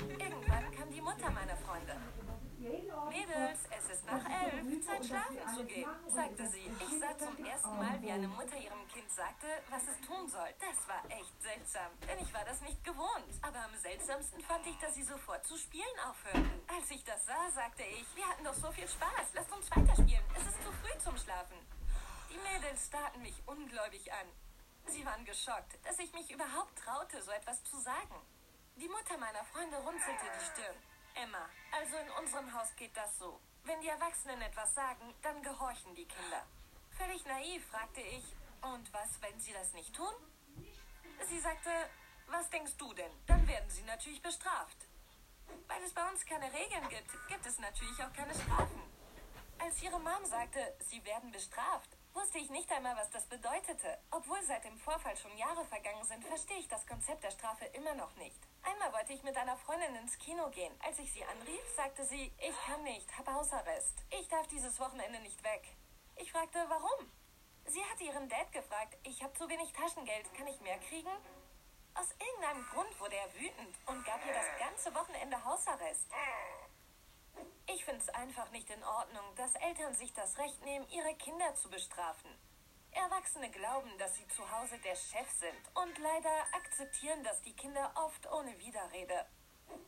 Irgendwann 0.09 0.71
kam 0.75 0.91
die 0.91 1.01
Mutter 1.01 1.31
meiner 1.31 1.57
Freunde. 1.57 1.95
Mädels, 2.59 3.59
es 3.71 3.89
ist 3.89 4.05
nach 4.05 4.25
elf, 4.25 4.85
Zeit 4.85 5.05
schlafen 5.05 5.37
zu 5.55 5.63
gehen, 5.63 5.89
sagte 6.07 6.47
sie. 6.49 6.67
Ich 6.67 6.99
sah 6.99 7.17
zum 7.17 7.45
ersten 7.45 7.77
Mal, 7.77 8.01
wie 8.01 8.11
eine 8.11 8.27
Mutter 8.27 8.57
ihrem 8.57 8.85
Kind 8.89 9.09
sagte, 9.09 9.47
was 9.69 9.83
es 9.83 10.05
tun 10.05 10.27
soll. 10.27 10.49
Das 10.59 10.87
war 10.89 11.01
echt 11.09 11.41
seltsam, 11.41 11.87
denn 12.01 12.19
ich 12.19 12.33
war 12.33 12.43
das 12.43 12.59
nicht 12.61 12.83
gewohnt. 12.83 13.31
Aber 13.41 13.59
am 13.63 13.77
seltsamsten 13.77 14.41
fand 14.41 14.67
ich, 14.67 14.77
dass 14.79 14.93
sie 14.93 15.03
sofort 15.03 15.45
zu 15.47 15.57
spielen 15.57 15.99
aufhörten. 16.09 16.51
Als 16.67 16.91
ich 16.91 17.03
das 17.05 17.25
sah, 17.25 17.49
sagte 17.49 17.83
ich, 17.83 18.05
wir 18.15 18.27
hatten 18.27 18.43
doch 18.43 18.53
so 18.53 18.69
viel 18.71 18.87
Spaß, 18.89 19.33
lasst 19.33 19.51
uns 19.53 19.71
weiterspielen. 19.71 20.23
Es 20.35 20.47
ist 20.47 20.61
zu 20.61 20.71
früh 20.83 20.99
zum 20.99 21.17
Schlafen. 21.17 21.57
Die 22.29 22.37
Mädels 22.37 22.87
starrten 22.87 23.21
mich 23.21 23.41
ungläubig 23.45 24.11
an. 24.11 24.27
Sie 24.85 25.05
waren 25.05 25.23
geschockt, 25.23 25.79
dass 25.85 25.97
ich 25.99 26.11
mich 26.13 26.29
überhaupt 26.29 26.77
traute, 26.77 27.21
so 27.21 27.31
etwas 27.31 27.63
zu 27.63 27.77
sagen. 27.79 28.15
Die 28.75 28.89
Mutter 28.89 29.17
meiner 29.17 29.45
Freunde 29.45 29.77
runzelte 29.77 30.25
die 30.35 30.45
Stirn. 30.45 30.75
Emma, 31.15 31.49
also 31.71 31.97
in 31.97 32.09
unserem 32.11 32.53
Haus 32.53 32.75
geht 32.75 32.95
das 32.95 33.17
so. 33.17 33.39
Wenn 33.63 33.81
die 33.81 33.89
Erwachsenen 33.89 34.41
etwas 34.41 34.73
sagen, 34.73 35.13
dann 35.21 35.41
gehorchen 35.43 35.93
die 35.95 36.07
Kinder. 36.07 36.45
Völlig 36.97 37.25
naiv 37.25 37.65
fragte 37.67 38.01
ich, 38.01 38.23
und 38.61 38.93
was, 38.93 39.21
wenn 39.21 39.39
sie 39.39 39.53
das 39.53 39.73
nicht 39.73 39.95
tun? 39.95 40.13
Sie 41.27 41.39
sagte, 41.39 41.69
was 42.27 42.49
denkst 42.49 42.77
du 42.77 42.93
denn? 42.93 43.11
Dann 43.25 43.47
werden 43.47 43.69
sie 43.69 43.83
natürlich 43.83 44.21
bestraft. 44.21 44.77
Weil 45.67 45.83
es 45.83 45.93
bei 45.93 46.07
uns 46.09 46.25
keine 46.25 46.51
Regeln 46.53 46.87
gibt, 46.89 47.11
gibt 47.27 47.45
es 47.45 47.59
natürlich 47.59 48.03
auch 48.03 48.13
keine 48.13 48.33
Strafen. 48.33 48.81
Als 49.59 49.81
ihre 49.81 49.99
Mom 49.99 50.25
sagte, 50.25 50.75
sie 50.79 51.03
werden 51.05 51.31
bestraft, 51.31 51.89
wusste 52.13 52.37
ich 52.37 52.49
nicht 52.49 52.71
einmal, 52.71 52.95
was 52.95 53.09
das 53.09 53.25
bedeutete. 53.25 53.97
Obwohl 54.11 54.41
seit 54.43 54.63
dem 54.63 54.77
Vorfall 54.77 55.17
schon 55.17 55.37
Jahre 55.37 55.65
vergangen 55.65 56.03
sind, 56.05 56.23
verstehe 56.25 56.59
ich 56.59 56.67
das 56.67 56.85
Konzept 56.87 57.23
der 57.23 57.31
Strafe 57.31 57.65
immer 57.65 57.95
noch 57.95 58.15
nicht. 58.15 58.39
Einmal 58.63 58.93
wollte 58.93 59.13
ich 59.13 59.23
mit 59.23 59.37
einer 59.37 59.57
Freundin 59.57 59.95
ins 59.95 60.17
Kino 60.17 60.49
gehen. 60.49 60.73
Als 60.85 60.99
ich 60.99 61.11
sie 61.11 61.23
anrief, 61.23 61.75
sagte 61.75 62.05
sie, 62.05 62.31
ich 62.37 62.55
kann 62.65 62.83
nicht, 62.83 63.17
hab 63.17 63.27
Hausarrest. 63.27 64.03
Ich 64.19 64.27
darf 64.27 64.47
dieses 64.47 64.79
Wochenende 64.79 65.19
nicht 65.21 65.43
weg. 65.43 65.63
Ich 66.17 66.31
fragte, 66.31 66.59
warum? 66.67 67.11
Sie 67.65 67.83
hatte 67.85 68.03
ihren 68.03 68.27
Dad 68.29 68.51
gefragt, 68.51 68.97
ich 69.03 69.23
habe 69.23 69.33
zu 69.33 69.47
wenig 69.47 69.71
Taschengeld, 69.73 70.33
kann 70.33 70.47
ich 70.47 70.59
mehr 70.61 70.79
kriegen? 70.79 71.11
Aus 71.93 72.09
irgendeinem 72.19 72.65
Grund 72.67 72.99
wurde 72.99 73.15
er 73.15 73.33
wütend 73.33 73.75
und 73.85 74.05
gab 74.05 74.25
ihr 74.25 74.33
das 74.33 74.47
ganze 74.59 74.93
Wochenende 74.95 75.43
Hausarrest. 75.43 76.09
Ich 77.67 77.85
finde 77.85 78.01
es 78.01 78.09
einfach 78.09 78.49
nicht 78.51 78.69
in 78.69 78.83
Ordnung, 78.83 79.35
dass 79.35 79.53
Eltern 79.55 79.93
sich 79.93 80.13
das 80.13 80.37
Recht 80.37 80.63
nehmen, 80.65 80.87
ihre 80.89 81.15
Kinder 81.15 81.53
zu 81.55 81.69
bestrafen. 81.69 82.31
Erwachsene 82.91 83.49
glauben, 83.51 83.89
dass 83.97 84.15
sie 84.15 84.27
zu 84.27 84.49
Hause 84.51 84.77
der 84.79 84.95
Chef 84.95 85.29
sind 85.31 85.61
und 85.75 85.97
leider 85.97 86.31
akzeptieren 86.53 87.23
das 87.23 87.41
die 87.41 87.55
Kinder 87.55 87.91
oft 87.95 88.31
ohne 88.31 88.57
Widerrede. 88.59 89.25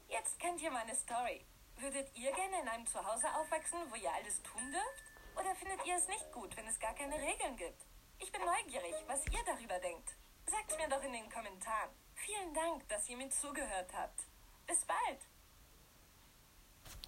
Jetzt 0.07 0.39
kennt 0.39 0.61
ihr 0.61 0.71
meine 0.71 0.95
Story. 0.95 1.45
Würdet 1.77 2.15
ihr 2.15 2.31
gerne 2.33 2.61
in 2.61 2.67
einem 2.67 2.85
Zuhause 2.85 3.27
aufwachsen, 3.35 3.79
wo 3.89 3.95
ihr 3.95 4.13
alles 4.13 4.41
tun 4.43 4.71
dürft? 4.71 5.11
Oder 5.35 5.55
findet 5.55 5.85
ihr 5.85 5.95
es 5.95 6.07
nicht 6.07 6.31
gut, 6.31 6.55
wenn 6.57 6.67
es 6.67 6.79
gar 6.79 6.93
keine 6.93 7.15
Regeln 7.15 7.55
gibt? 7.57 7.85
Ich 8.19 8.31
bin 8.31 8.41
neugierig, 8.41 8.95
was 9.07 9.25
ihr 9.25 9.43
darüber 9.45 9.79
denkt. 9.79 10.15
Sagt's 10.45 10.77
mir 10.77 10.89
doch 10.89 11.03
in 11.03 11.13
den 11.13 11.29
Kommentaren. 11.29 11.89
Vielen 12.13 12.53
Dank, 12.53 12.87
dass 12.89 13.09
ihr 13.09 13.17
mir 13.17 13.29
zugehört 13.29 13.91
habt. 13.93 14.19
Bis 14.67 14.85
bald. 14.85 15.19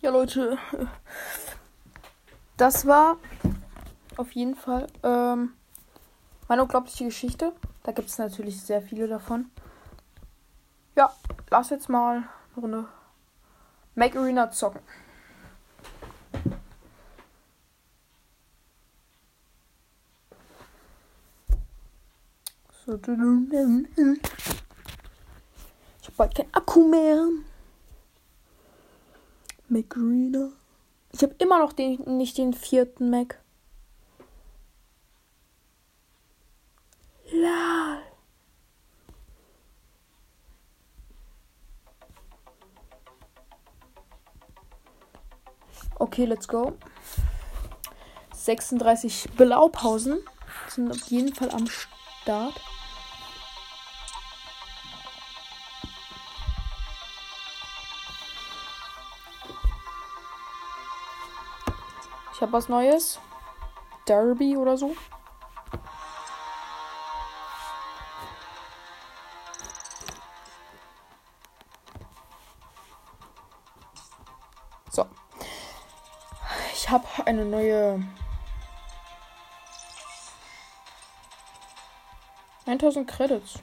Ja, 0.01 0.09
Leute, 0.09 0.57
das 2.57 2.87
war 2.87 3.17
auf 4.17 4.31
jeden 4.31 4.55
Fall 4.55 4.87
ähm, 5.03 5.53
meine 6.47 6.63
unglaubliche 6.63 7.05
Geschichte. 7.05 7.53
Da 7.83 7.91
gibt 7.91 8.09
es 8.09 8.17
natürlich 8.17 8.61
sehr 8.61 8.81
viele 8.81 9.07
davon. 9.07 9.51
Ja, 10.95 11.13
lass 11.49 11.69
jetzt 11.69 11.89
mal 11.89 12.17
eine 12.55 12.63
Runde 12.63 12.87
Make 13.95 14.19
Arena 14.19 14.49
zocken. 14.49 14.81
So, 22.85 22.95
ich 22.95 23.07
habe 26.07 26.17
bald 26.17 26.35
kein 26.35 26.53
Akku 26.53 26.87
mehr. 26.89 27.27
Mac 29.69 29.95
Arena. 29.95 30.49
Ich 31.11 31.23
habe 31.23 31.35
immer 31.37 31.59
noch 31.59 31.73
den, 31.73 32.17
nicht 32.17 32.37
den 32.37 32.53
vierten 32.53 33.09
Mac. 33.09 33.42
Okay, 46.14 46.26
let's 46.26 46.47
go. 46.47 46.74
36 48.36 49.30
Blaupausen 49.36 50.20
sind 50.68 50.91
auf 50.91 51.07
jeden 51.07 51.34
Fall 51.34 51.49
am 51.49 51.66
Start. 51.66 52.53
Ich 62.36 62.41
habe 62.41 62.53
was 62.53 62.70
Neues. 62.70 63.20
Derby 64.07 64.55
oder 64.55 64.78
so. 64.78 64.95
Eine 77.43 77.51
neue 77.51 78.03
1000 82.65 83.07
Credits. 83.07 83.59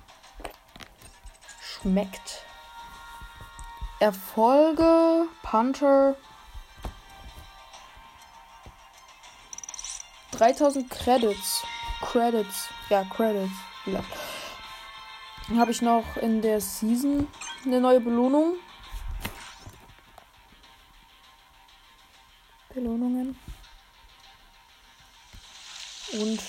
Schmeckt. 1.63 2.45
Erfolge, 3.99 5.27
Punter. 5.43 6.17
3000 10.33 10.91
Credits. 10.91 11.63
Credits. 12.03 12.69
Ja, 12.89 13.05
Credits. 13.05 13.53
Ja. 13.87 14.03
Habe 15.57 15.71
ich 15.71 15.83
noch 15.83 16.17
in 16.19 16.43
der 16.43 16.61
Season 16.61 17.27
eine 17.65 17.81
neue 17.81 18.01
Belohnung. 18.01 18.57
Und 26.21 26.43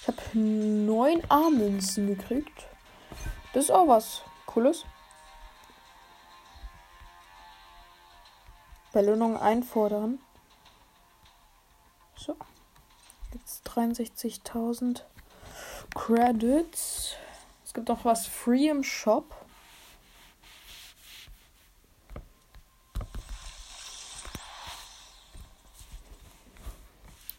ich 0.00 0.08
habe 0.08 0.38
neun 0.38 1.22
A-Münzen 1.28 2.08
gekriegt. 2.08 2.66
Das 3.52 3.64
ist 3.64 3.70
auch 3.70 3.86
was 3.86 4.22
Cooles. 4.46 4.84
Belohnung 8.92 9.36
einfordern. 9.36 10.18
So. 12.16 12.36
Jetzt 13.32 13.66
63.000 13.68 15.02
Credits. 15.94 17.14
Es 17.64 17.72
gibt 17.72 17.88
auch 17.88 18.04
was 18.04 18.26
free 18.26 18.68
im 18.68 18.82
Shop. 18.82 19.41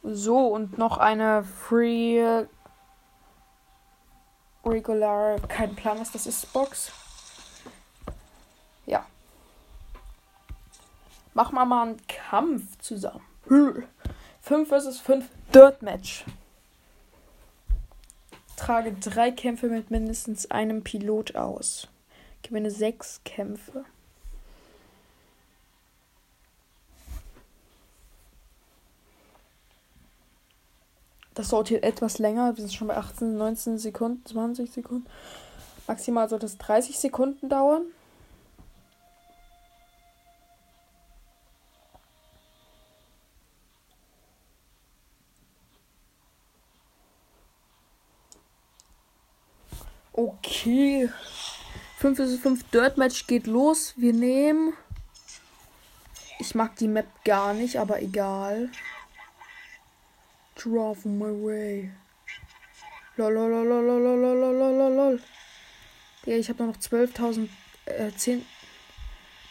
So, 0.03 0.47
und 0.47 0.77
noch 0.77 0.97
eine 0.97 1.45
Free 1.45 2.45
Regular, 4.65 5.39
kein 5.47 5.75
Plan, 5.75 5.99
was 5.99 6.11
das 6.11 6.27
ist, 6.27 6.51
Box. 6.51 6.91
Ja. 8.85 9.05
Machen 11.33 11.55
wir 11.55 11.65
mal 11.65 11.87
einen 11.87 12.07
Kampf 12.07 12.77
zusammen. 12.79 13.23
5 14.41 14.69
vs 14.69 14.99
5 14.99 15.25
Dirt 15.53 15.81
Match. 15.81 16.25
Trage 18.57 18.93
drei 18.93 19.31
Kämpfe 19.31 19.67
mit 19.67 19.89
mindestens 19.89 20.51
einem 20.51 20.83
Pilot 20.83 21.35
aus. 21.35 21.87
Gewinne 22.41 22.71
sechs 22.71 23.21
Kämpfe. 23.23 23.85
Das 31.33 31.49
sollte 31.49 31.81
etwas 31.81 32.19
länger. 32.19 32.55
Wir 32.55 32.63
sind 32.63 32.73
schon 32.73 32.87
bei 32.87 32.97
18, 32.97 33.35
19 33.37 33.77
Sekunden, 33.79 34.25
20 34.25 34.71
Sekunden. 34.71 35.07
Maximal 35.87 36.29
sollte 36.29 36.45
es 36.45 36.57
30 36.57 36.97
Sekunden 36.99 37.49
dauern. 37.49 37.83
Okay. 50.13 51.09
5 51.97 52.17
vs 52.17 52.37
5 52.37 52.63
Dirt 52.69 52.97
Match 52.97 53.25
geht 53.27 53.47
los. 53.47 53.93
Wir 53.97 54.13
nehmen 54.13 54.73
Ich 56.39 56.53
mag 56.53 56.75
die 56.75 56.87
Map 56.87 57.07
gar 57.25 57.53
nicht, 57.53 57.77
aber 57.77 58.01
egal. 58.01 58.69
Drive 60.55 61.05
my 61.05 61.31
way. 61.31 61.91
Lolololololololololol. 63.17 65.21
Digga, 66.25 66.37
ich 66.37 66.49
habe 66.49 66.63
nur 66.63 66.73
noch 66.73 66.79
12.000, 66.79 67.49
äh, 67.85 68.11
10, 68.11 68.45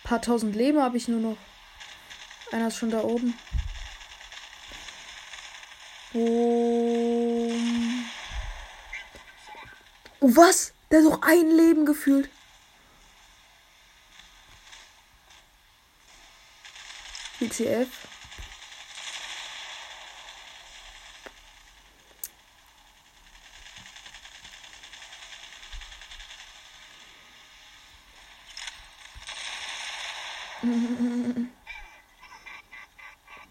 paar 0.05 0.23
tausend 0.23 0.57
Leben 0.57 0.81
habe 0.81 0.97
ich 0.97 1.09
nur 1.09 1.21
noch. 1.21 1.37
Einer 2.51 2.69
ist 2.69 2.77
schon 2.77 2.91
da 2.91 3.03
oben. 3.03 3.35
Boom. 6.13 8.05
Oh, 10.21 10.37
was? 10.37 10.73
Der 10.91 11.01
hat 11.01 11.07
doch 11.07 11.23
ein 11.23 11.51
Leben 11.51 11.87
gefühlt. 11.87 12.29
WTF. 17.41 17.89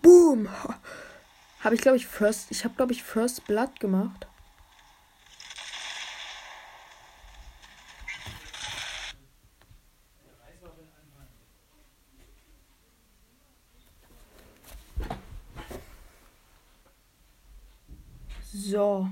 Boom. 0.01 0.47
Habe 1.63 1.75
ich 1.75 1.81
glaube 1.81 1.97
ich 1.97 2.07
First, 2.07 2.49
ich 2.49 2.63
habe 2.63 2.73
glaube 2.75 2.91
ich 2.91 3.03
First 3.03 3.45
Blood 3.45 3.79
gemacht. 3.79 4.27
So. 18.53 19.07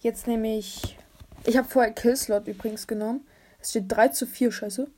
Jetzt 0.00 0.26
nehme 0.26 0.58
ich. 0.58 0.98
Ich 1.44 1.56
habe 1.56 1.68
vorher 1.68 1.92
Killslot 1.92 2.48
übrigens 2.48 2.86
genommen. 2.86 3.26
Es 3.60 3.70
steht 3.70 3.84
3 3.92 4.08
zu 4.08 4.26
4, 4.26 4.50
scheiße. 4.50 4.90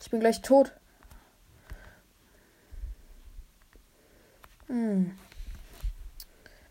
Ich 0.00 0.10
bin 0.10 0.11
gleich 0.22 0.40
tot. 0.40 0.72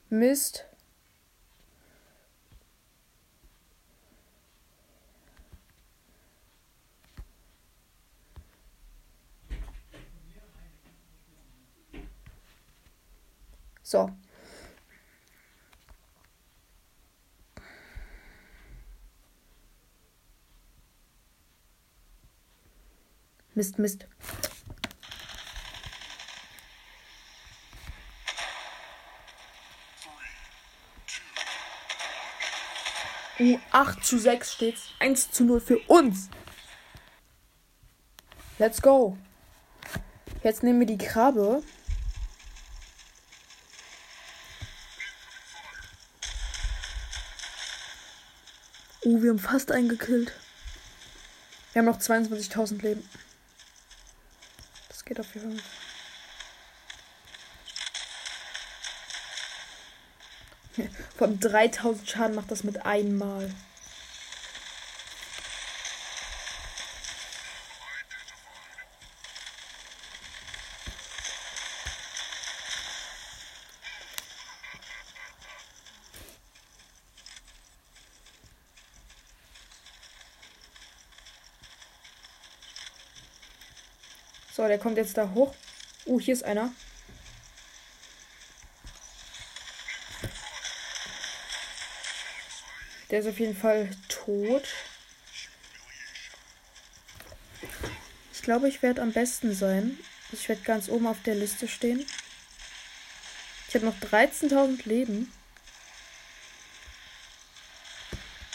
Mist. 0.09 0.65
So. 13.83 14.09
Mist, 23.61 23.77
Mist. 23.77 24.07
Uh, 33.39 33.59
8 33.71 34.03
zu 34.03 34.17
6 34.17 34.51
steht's. 34.51 34.81
1 34.97 35.29
zu 35.29 35.43
0 35.43 35.61
für 35.61 35.77
uns. 35.87 36.29
Let's 38.57 38.81
go. 38.81 39.15
Jetzt 40.43 40.63
nehmen 40.63 40.79
wir 40.79 40.87
die 40.87 40.97
Krabbe. 40.97 41.61
Uh, 49.05 49.21
wir 49.21 49.29
haben 49.29 49.37
fast 49.37 49.71
eingekillt. 49.71 50.33
Wir 51.73 51.81
haben 51.81 51.85
noch 51.85 51.99
22.000 51.99 52.81
Leben. 52.81 53.07
Geht 55.11 55.19
auf 55.19 55.35
jeden 55.35 55.59
Fall. 60.77 60.87
Von 61.17 61.37
3000 61.37 62.09
Schaden 62.09 62.35
macht 62.35 62.49
das 62.49 62.63
mit 62.63 62.85
einmal. 62.85 63.53
So, 84.61 84.67
der 84.67 84.77
kommt 84.77 84.97
jetzt 84.97 85.17
da 85.17 85.31
hoch. 85.33 85.55
Uh, 86.05 86.19
hier 86.19 86.35
ist 86.35 86.43
einer. 86.43 86.71
Der 93.09 93.21
ist 93.21 93.27
auf 93.27 93.39
jeden 93.39 93.57
Fall 93.57 93.89
tot. 94.07 94.67
Ich 98.35 98.43
glaube, 98.43 98.69
ich 98.69 98.83
werde 98.83 99.01
am 99.01 99.11
besten 99.11 99.55
sein. 99.55 99.97
Ich 100.31 100.47
werde 100.47 100.61
ganz 100.61 100.89
oben 100.89 101.07
auf 101.07 101.23
der 101.23 101.33
Liste 101.33 101.67
stehen. 101.67 102.05
Ich 103.67 103.73
habe 103.73 103.87
noch 103.87 103.99
13.000 103.99 104.87
Leben. 104.87 105.33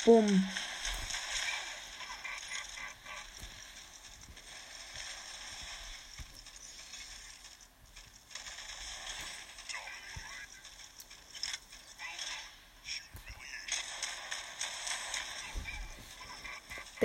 Bumm. 0.05 0.49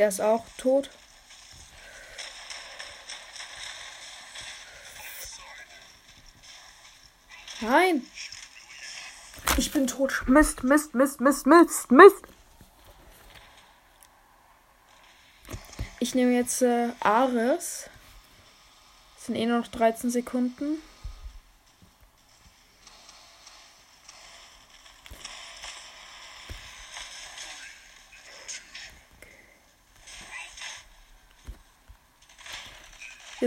Der 0.01 0.07
ist 0.07 0.19
auch 0.19 0.43
tot. 0.57 0.89
Nein. 7.59 8.07
Ich 9.57 9.71
bin 9.71 9.85
tot. 9.85 10.23
Mist, 10.25 10.63
Mist, 10.63 10.95
Mist, 10.95 11.21
Mist, 11.21 11.45
Mist, 11.45 11.91
Mist. 11.91 12.23
Ich 15.99 16.15
nehme 16.15 16.33
jetzt 16.33 16.63
äh, 16.63 16.89
Ares. 17.01 17.87
Das 19.17 19.27
sind 19.27 19.35
eh 19.35 19.45
nur 19.45 19.59
noch 19.59 19.67
13 19.67 20.09
Sekunden. 20.09 20.81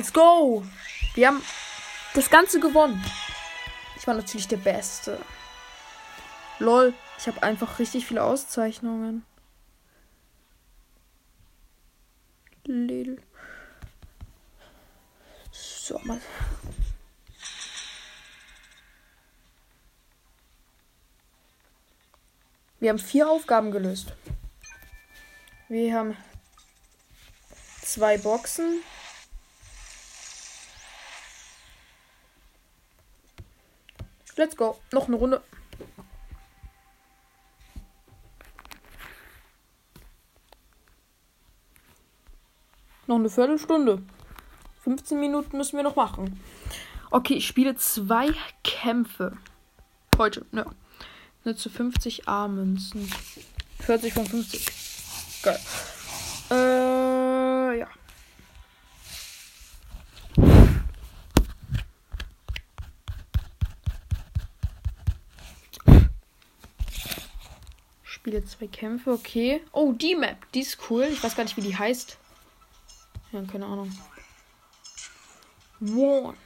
Let's 0.05 0.13
go! 0.13 0.63
Wir 1.15 1.29
haben 1.29 1.43
das 2.13 2.29
Ganze 2.29 2.61
gewonnen. 2.61 3.03
Ich 3.97 4.07
war 4.07 4.13
natürlich 4.13 4.47
der 4.47 4.59
Beste. 4.59 5.19
Lol, 6.59 6.93
ich 7.17 7.27
habe 7.27 7.43
einfach 7.43 7.79
richtig 7.79 8.05
viele 8.05 8.23
Auszeichnungen. 8.23 9.25
Lil. 12.65 13.19
So, 15.51 15.99
mal. 16.01 16.21
Wir 22.79 22.91
haben 22.91 22.99
vier 22.99 23.31
Aufgaben 23.31 23.71
gelöst. 23.71 24.13
Wir 25.71 25.95
haben 25.95 26.15
zwei 27.81 28.19
Boxen, 28.19 28.83
Let's 34.37 34.57
go. 34.57 34.77
Noch 34.93 35.07
eine 35.07 35.17
Runde. 35.17 35.43
Noch 43.07 43.17
eine 43.17 43.31
Viertelstunde. 43.31 44.03
15 44.83 45.21
Minuten 45.21 45.57
müssen 45.57 45.77
wir 45.77 45.85
noch 45.85 45.97
machen. 45.97 46.41
Okay, 47.11 47.35
ich 47.35 47.47
spiele 47.47 47.77
zwei 47.77 48.31
Kämpfe. 48.65 49.37
Heute, 50.19 50.45
ja. 50.53 50.67
Nütze 51.45 51.71
50 51.71 52.29
A-Münzen. 52.29 53.11
40 53.81 54.15
von 54.15 54.27
50. 54.27 54.67
Geil. 55.43 55.61
Äh, 56.51 57.79
ja. 57.79 57.89
Zwei 68.47 68.67
Kämpfe, 68.67 69.13
okay. 69.13 69.63
Oh, 69.73 69.93
die 69.93 70.15
Map, 70.15 70.51
die 70.53 70.61
ist 70.61 70.79
cool. 70.91 71.05
Ich 71.05 71.23
weiß 71.23 71.35
gar 71.35 71.45
nicht, 71.45 71.57
wie 71.57 71.63
die 71.63 71.77
heißt. 71.77 72.19
Ja, 73.33 73.43
keine 73.43 73.67
Ahnung. 73.67 73.91
One. 75.81 76.37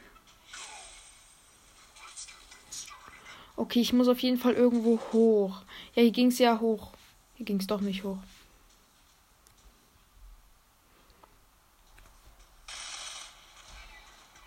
Okay, 3.57 3.80
ich 3.80 3.92
muss 3.92 4.09
auf 4.09 4.20
jeden 4.20 4.38
Fall 4.38 4.55
irgendwo 4.55 5.01
hoch. 5.12 5.62
Ja, 5.94 6.03
hier 6.03 6.12
ging 6.12 6.28
es 6.28 6.38
ja 6.38 6.61
hoch. 6.61 6.92
Hier 7.34 7.44
ging 7.46 7.59
es 7.59 7.66
doch 7.66 7.80
nicht 7.80 8.05
hoch. 8.05 8.18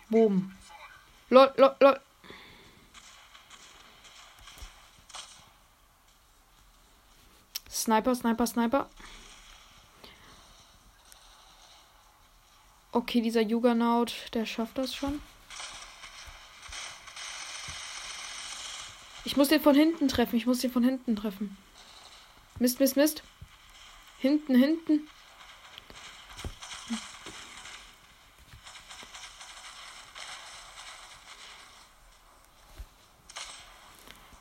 Boom. 0.08 0.54
Lol, 1.28 1.52
lol, 1.56 1.76
lol. 1.80 2.00
Sniper, 7.82 8.14
Sniper, 8.14 8.46
Sniper. 8.46 8.88
Okay, 12.92 13.20
dieser 13.20 13.40
Juggernaut, 13.40 14.14
der 14.34 14.46
schafft 14.46 14.78
das 14.78 14.94
schon. 14.94 15.20
Ich 19.24 19.36
muss 19.36 19.48
den 19.48 19.60
von 19.60 19.74
hinten 19.74 20.08
treffen. 20.08 20.36
Ich 20.36 20.46
muss 20.46 20.60
den 20.60 20.70
von 20.70 20.84
hinten 20.84 21.16
treffen. 21.16 21.56
Mist, 22.58 22.78
Mist, 22.78 22.96
Mist. 22.96 23.22
Hinten, 24.18 24.54
hinten. 24.54 25.08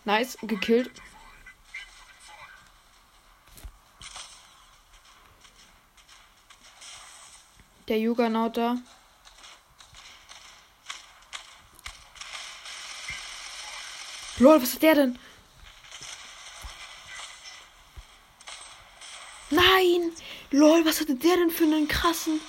Nice, 0.04 0.38
gekillt. 0.42 0.92
Der 7.92 8.00
Juggernaut 8.00 8.56
da. 8.56 8.78
Lol, 14.38 14.62
was 14.62 14.70
ist 14.70 14.82
der 14.82 14.96
denn? 14.96 15.20
Nein! 19.50 20.14
Lol, 20.52 20.86
was 20.86 21.02
hatte 21.02 21.16
der 21.16 21.36
denn 21.36 21.50
für 21.50 21.66
einen 21.66 21.90
krassen? 21.90 22.40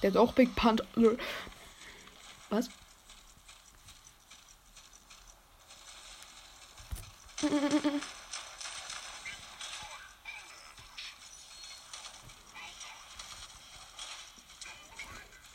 Der 0.00 0.12
hat 0.12 0.16
auch 0.16 0.32
Big. 0.32 0.50
Lol. 0.94 1.18
Was? 2.50 2.68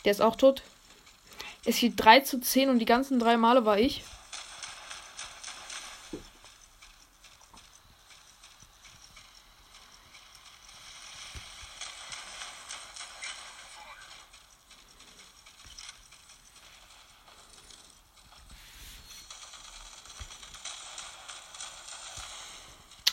Der 0.05 0.11
ist 0.11 0.21
auch 0.21 0.35
tot. 0.35 0.61
Es 1.65 1.77
steht 1.77 1.93
3 1.97 2.19
zu 2.19 2.39
10 2.39 2.69
und 2.69 2.77
die 2.77 2.85
ganzen 2.85 3.17
drei 3.19 3.37
Male 3.37 3.65
war 3.65 3.79
ich. 3.79 4.03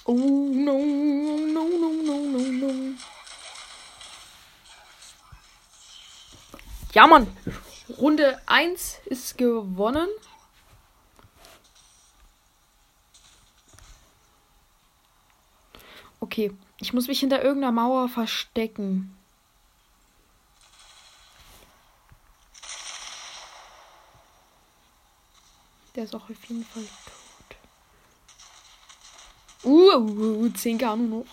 Oh 0.05 0.15
no, 0.15 0.79
no, 0.79 1.39
no, 1.39 1.65
no, 1.65 2.19
no, 2.21 2.39
no. 2.39 2.95
Ja, 6.93 7.07
Mann. 7.07 7.27
Runde 7.99 8.41
1 8.47 9.01
ist 9.07 9.39
gewonnen. 9.39 10.09
Okay, 16.21 16.53
ich 16.79 16.93
muss 16.93 17.09
mich 17.09 17.21
hinter 17.21 17.43
irgendeiner 17.43 17.73
Mauer 17.73 18.09
verstecken. 18.09 19.17
Der 25.95 26.05
ist 26.05 26.15
auch 26.15 26.31
auf 26.31 26.45
jeden 26.45 26.65
Fall 26.65 26.85
tot. 26.85 27.57
Uh, 29.65 29.97
uh 29.97 30.49
10 30.49 30.79
Kanu 30.79 31.25
noch. 31.25 31.27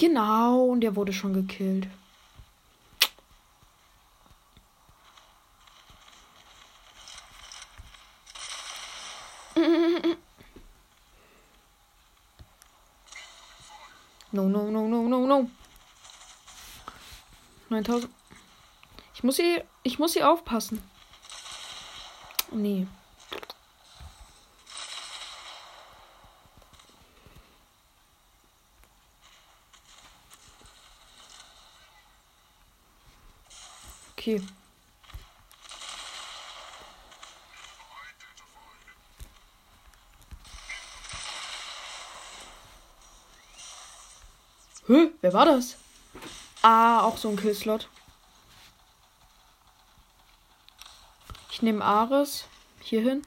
Genau, 0.00 0.64
und 0.64 0.80
der 0.80 0.96
wurde 0.96 1.12
schon 1.12 1.34
gekillt. 1.34 1.86
No, 14.32 14.48
no, 14.48 14.70
no, 14.70 14.86
no, 14.86 15.08
no, 15.08 15.26
no. 15.26 15.50
9000. 17.68 18.08
Ich 19.12 19.24
muss 19.24 19.36
hier, 19.36 19.64
ich 19.82 19.98
muss 19.98 20.12
hier 20.12 20.30
aufpassen. 20.30 20.80
Nee. 22.52 22.86
Okay. 34.30 34.46
Hä? 44.86 45.10
Wer 45.20 45.32
war 45.32 45.46
das? 45.46 45.76
Ah, 46.62 47.02
auch 47.02 47.16
so 47.16 47.28
ein 47.28 47.36
Killslot. 47.36 47.88
Ich 51.50 51.62
nehme 51.62 51.84
Ares 51.84 52.44
hier 52.80 53.02
hin. 53.02 53.26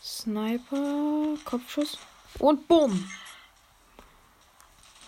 Sniper, 0.00 1.36
Kopfschuss 1.44 1.98
und 2.38 2.66
bumm. 2.68 3.08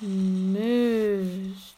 Mist. 0.00 1.76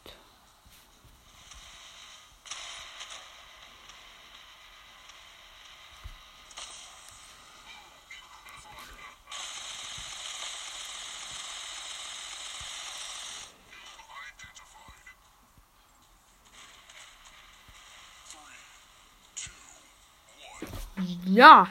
Ja. 21.25 21.67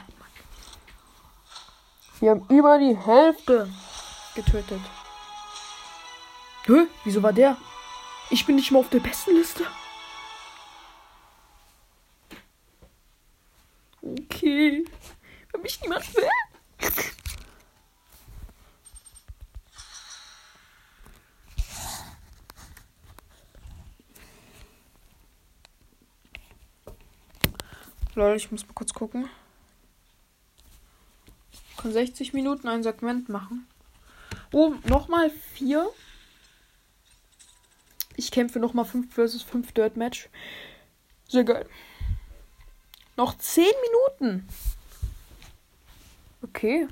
Wir 2.19 2.31
haben 2.31 2.45
über 2.49 2.77
die 2.77 2.97
Hälfte 2.97 3.69
getötet. 4.35 4.81
Hä? 6.65 6.87
Wieso 7.05 7.23
war 7.23 7.31
der? 7.31 7.55
Ich 8.29 8.45
bin 8.45 8.57
nicht 8.57 8.71
mal 8.71 8.79
auf 8.79 8.89
der 8.89 8.99
besten 8.99 9.35
Liste. 9.35 9.65
Okay. 14.01 14.85
Wenn 15.51 15.61
mich 15.61 15.81
niemand 15.81 16.13
will. 16.13 16.27
Leute, 28.15 28.35
ich 28.35 28.51
muss 28.51 28.67
mal 28.67 28.73
kurz 28.73 28.93
gucken. 28.93 29.29
Kann 31.89 31.93
60 31.95 32.33
Minuten 32.33 32.67
ein 32.67 32.83
Segment 32.83 33.29
machen. 33.29 33.65
Oh, 34.51 34.75
nochmal 34.85 35.31
vier. 35.55 35.89
Ich 38.15 38.29
kämpfe 38.29 38.59
nochmal 38.59 38.85
5 38.85 39.11
versus 39.11 39.41
5 39.41 39.71
Dirt 39.71 39.97
Match. 39.97 40.29
Sehr 41.27 41.43
geil. 41.43 41.67
Noch 43.17 43.35
10 43.35 43.65
Minuten. 44.21 44.47
Okay. 46.43 46.87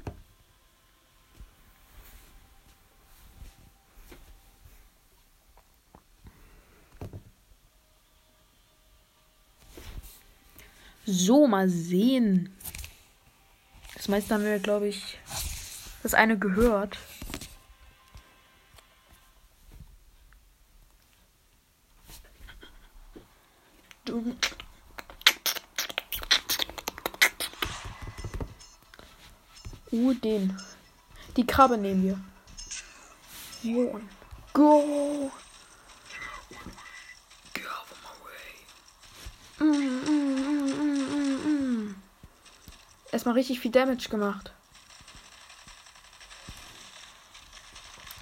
So, 11.05 11.45
mal 11.45 11.69
sehen. 11.69 12.56
Das 13.97 14.07
meiste 14.09 14.35
haben 14.35 14.43
wir, 14.43 14.59
glaube 14.59 14.87
ich, 14.87 15.17
das 16.03 16.13
eine 16.13 16.37
gehört. 16.37 16.99
Du. 24.05 24.35
Uh, 29.91 30.13
den. 30.13 30.55
Die 31.35 31.47
Krabbe 31.47 31.79
nehmen 31.79 32.03
wir. 32.03 32.19
Go. 34.53 35.31
Get 37.53 37.65
out 37.65 37.89
of 37.91 37.97
my 38.03 38.13
way. 38.23 38.53
Mm, 39.59 39.73
mm, 40.05 40.37
mm, 40.77 41.39
mm. 41.45 41.95
Erstmal 43.17 43.33
richtig 43.33 43.59
viel 43.61 43.71
Damage 43.71 44.09
gemacht. 44.09 44.51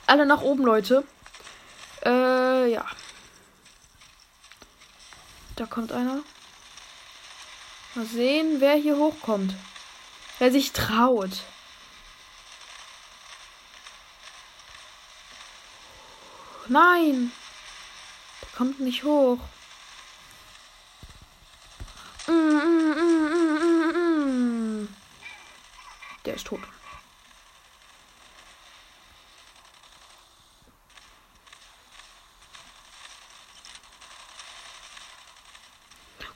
Alle 0.08 0.26
nach 0.26 0.41
oben, 0.41 0.64
Leute. 0.64 1.04
Äh, 2.06 2.72
ja. 2.72 2.86
Da 5.58 5.66
kommt 5.66 5.91
einer. 5.91 6.24
Mal 7.96 8.06
sehen, 8.06 8.62
wer 8.62 8.76
hier 8.76 8.96
hochkommt. 8.96 9.54
Wer 10.39 10.54
sich 10.54 10.72
traut. 10.72 11.41
Nein! 16.70 17.34
Der 18.41 18.50
kommt 18.56 18.80
nicht 18.80 19.04
hoch. 19.04 19.39
Mm, 22.28 22.32
mm, 22.32 22.96
mm, 22.96 23.30
mm, 23.30 23.91
mm, 23.93 24.82
mm. 24.82 24.88
Der 26.26 26.34
ist 26.34 26.48
tot. 26.48 26.62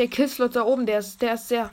Der 0.00 0.08
Killslot 0.08 0.56
da 0.56 0.62
oben, 0.62 0.86
der 0.86 1.00
ist, 1.00 1.20
der 1.20 1.34
ist 1.34 1.48
sehr. 1.48 1.70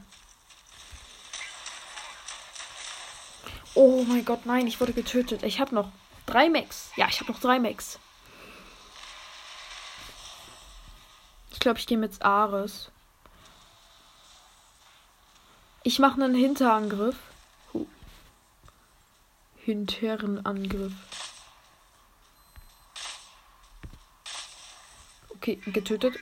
Oh 3.73 4.03
mein 4.03 4.25
Gott, 4.25 4.45
nein, 4.45 4.67
ich 4.67 4.81
wurde 4.81 4.91
getötet. 4.91 5.43
Ich 5.43 5.61
habe 5.61 5.73
noch 5.73 5.93
drei 6.25 6.49
Max. 6.49 6.91
Ja, 6.97 7.07
ich 7.07 7.21
habe 7.21 7.31
noch 7.31 7.39
drei 7.39 7.57
Max. 7.57 7.99
Ich 11.51 11.59
glaube, 11.61 11.79
ich 11.79 11.87
gehe 11.87 11.97
mit 11.97 12.21
Ares. 12.21 12.91
Ich 15.83 15.97
mache 15.97 16.21
einen 16.21 16.35
Hinterangriff. 16.35 17.15
Hinteren 19.55 20.45
Angriff. 20.45 20.91
Okay, 25.29 25.61
getötet. 25.67 26.21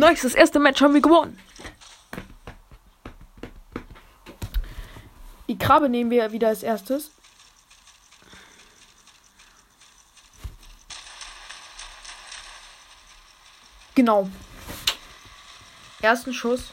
Nice, 0.00 0.22
das 0.22 0.34
erste 0.34 0.58
Match 0.58 0.80
haben 0.80 0.94
wir 0.94 1.02
gewonnen. 1.02 1.38
Die 5.46 5.58
Krabbe 5.58 5.90
nehmen 5.90 6.10
wir 6.10 6.32
wieder 6.32 6.48
als 6.48 6.62
erstes. 6.62 7.10
Genau. 13.94 14.30
Ersten 16.00 16.32
Schuss. 16.32 16.70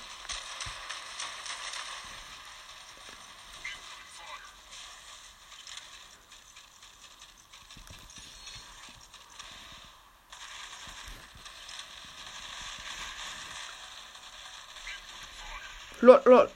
Lol, 16.25 16.37
lol. 16.37 16.49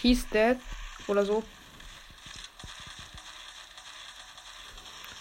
He's 0.00 0.24
dead. 0.30 0.60
Oder 1.08 1.24
so. 1.24 1.42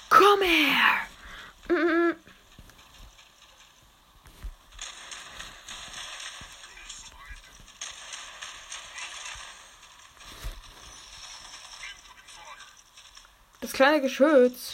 Komm 0.10 0.42
her! 0.42 1.08
Mm. 1.70 2.16
Das 13.62 13.74
kleine 13.88 14.02
Geschütz. 14.02 14.74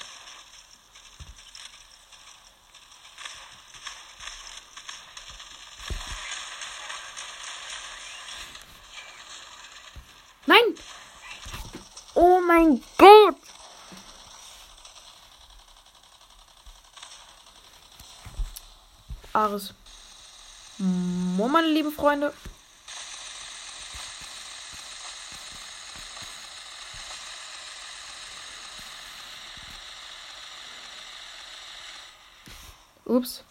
Nein! 10.48 10.58
Oh 12.16 12.42
mein 12.42 12.84
Gott! 12.98 13.36
Ares. 19.34 19.74
Mo, 20.80 21.48
meine 21.48 21.68
lieben 21.68 21.92
Freunde. 21.92 22.34
Ups. 33.14 33.44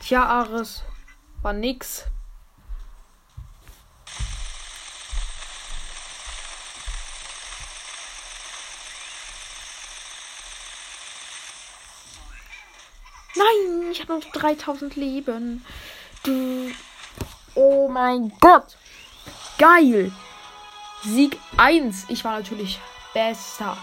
Tja, 0.00 0.26
Ares. 0.26 0.82
War 1.40 1.54
nix. 1.54 2.04
Nein, 13.36 13.90
ich 13.90 14.02
habe 14.02 14.12
noch 14.12 14.32
3000 14.32 14.96
Leben. 14.96 15.64
Du. 16.24 16.70
Oh 17.54 17.88
mein 17.88 18.30
Gott. 18.38 18.76
Geil. 19.56 20.12
Sieg 21.02 21.38
1. 21.56 22.06
Ich 22.08 22.24
war 22.24 22.38
natürlich 22.38 22.78
besser. 23.14 23.76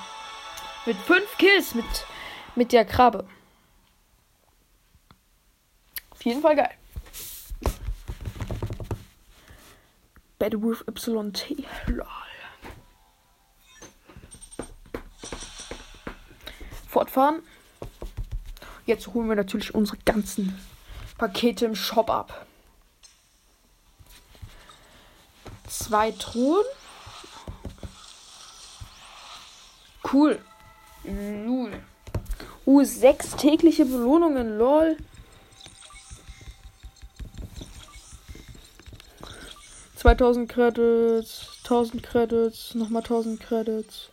Mit 0.85 0.97
5 0.97 1.37
Kills, 1.37 1.75
mit 1.75 1.85
mit 2.57 2.73
der 2.73 2.85
Krabbe. 2.85 3.23
Auf 6.09 6.25
jeden 6.25 6.41
Fall 6.41 6.55
geil. 6.55 6.73
Battle 10.39 10.61
with 10.61 10.83
YT. 10.87 11.67
Lol. 11.85 12.07
Fortfahren. 16.89 17.43
Jetzt 18.87 19.07
holen 19.13 19.29
wir 19.29 19.35
natürlich 19.35 19.75
unsere 19.75 19.97
ganzen 19.97 20.59
Pakete 21.19 21.65
im 21.67 21.75
Shop 21.75 22.09
ab. 22.09 22.47
Zwei 25.67 26.11
Truhen. 26.11 26.65
Cool. 30.17 30.39
Lul. 31.03 31.73
Uh, 32.65 32.83
sechs 32.83 33.35
tägliche 33.35 33.85
Belohnungen, 33.85 34.57
lol. 34.57 34.97
2000 39.95 40.47
Credits, 40.47 41.61
1000 41.63 42.01
Credits, 42.01 42.73
nochmal 42.73 43.03
1000 43.03 43.39
Credits. 43.39 44.09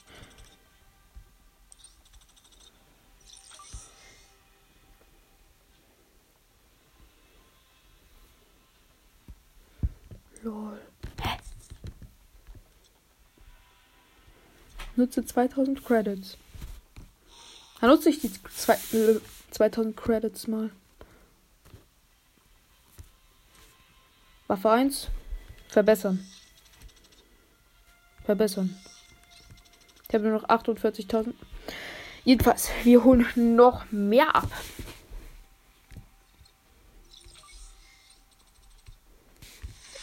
Lol. 10.42 10.78
Hä? 11.22 11.38
Nutze 14.96 15.24
2000 15.24 15.84
Credits. 15.84 16.36
Dann 17.80 17.90
nutze 17.90 18.10
ich 18.10 18.20
die 18.20 18.30
zwei, 18.32 18.74
äh, 18.92 19.20
2000 19.50 19.96
Credits 19.96 20.46
mal. 20.46 20.70
Waffe 24.46 24.70
1. 24.70 25.08
Verbessern. 25.68 26.24
Verbessern. 28.24 28.76
Ich 30.08 30.14
habe 30.14 30.28
nur 30.28 30.40
noch 30.40 30.48
48.000. 30.48 31.34
Jedenfalls, 32.24 32.70
wir 32.84 33.04
holen 33.04 33.26
noch 33.56 33.90
mehr 33.90 34.34
ab. 34.34 34.48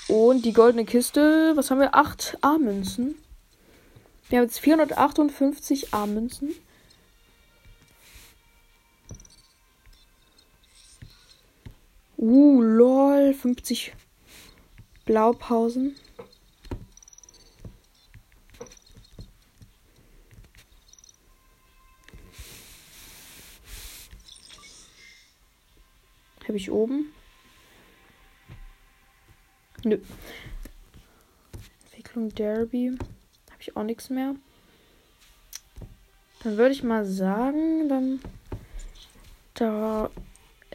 Und 0.08 0.44
die 0.44 0.52
goldene 0.54 0.84
Kiste, 0.86 1.54
was 1.56 1.72
haben 1.72 1.80
wir? 1.80 1.96
8 1.96 2.38
A-Münzen. 2.42 3.16
Wir 4.32 4.38
haben 4.38 4.46
jetzt 4.46 4.62
458 4.62 5.94
A-Münzen. 5.94 6.56
Uh, 12.16 12.62
lol, 12.62 13.34
50 13.34 13.94
Blaupausen. 15.04 15.98
Habe 26.48 26.56
ich 26.56 26.72
oben? 26.72 27.12
Nö. 29.84 30.00
Entwicklung 31.84 32.34
Derby. 32.34 32.98
Habe 33.62 33.70
ich 33.70 33.78
auch 33.78 33.84
nichts 33.84 34.10
mehr. 34.10 34.34
Dann 36.42 36.58
würde 36.58 36.72
ich 36.72 36.82
mal 36.82 37.06
sagen, 37.06 37.88
dann 37.90 38.20
da 39.54 40.10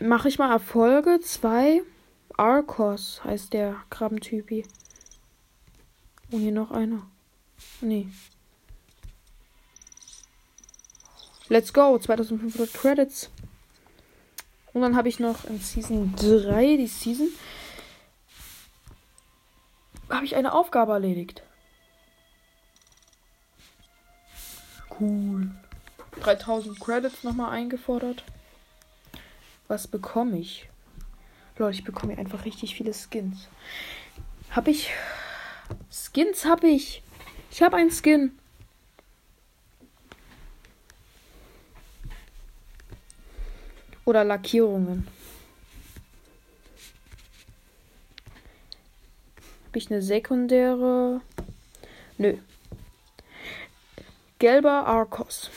mache 0.00 0.28
ich 0.28 0.38
mal 0.38 0.52
Erfolge. 0.52 1.18
Zwei. 1.20 1.82
Arcos 2.36 3.24
heißt 3.24 3.54
der 3.54 3.74
Krabbentypi. 3.90 4.64
Und 6.30 6.38
hier 6.38 6.52
noch 6.52 6.70
einer. 6.70 7.04
Nee. 7.80 8.06
Let's 11.48 11.72
go. 11.72 11.98
2500 11.98 12.72
Credits. 12.72 13.30
Und 14.72 14.82
dann 14.82 14.94
habe 14.94 15.08
ich 15.08 15.18
noch 15.18 15.44
in 15.46 15.58
Season 15.58 16.14
3, 16.14 16.76
die 16.76 16.86
Season, 16.86 17.30
habe 20.08 20.24
ich 20.24 20.36
eine 20.36 20.52
Aufgabe 20.52 20.92
erledigt. 20.92 21.42
Cool. 24.98 25.50
3000 26.20 26.80
Credits 26.80 27.22
nochmal 27.22 27.50
eingefordert. 27.52 28.24
Was 29.68 29.86
bekomme 29.86 30.38
ich? 30.38 30.68
Leute, 31.58 31.78
ich 31.78 31.84
bekomme 31.84 32.12
hier 32.14 32.20
einfach 32.20 32.44
richtig 32.44 32.74
viele 32.74 32.92
Skins. 32.92 33.48
Hab 34.50 34.68
ich. 34.68 34.90
Skins 35.90 36.44
hab 36.44 36.64
ich. 36.64 37.02
Ich 37.50 37.62
habe 37.62 37.76
einen 37.76 37.90
Skin. 37.90 38.38
Oder 44.04 44.24
Lackierungen. 44.24 45.06
Habe 49.66 49.78
ich 49.78 49.90
eine 49.90 50.00
sekundäre? 50.00 51.20
Nö. 52.16 52.38
Gelber 54.38 54.86
Arcos. 54.86 55.50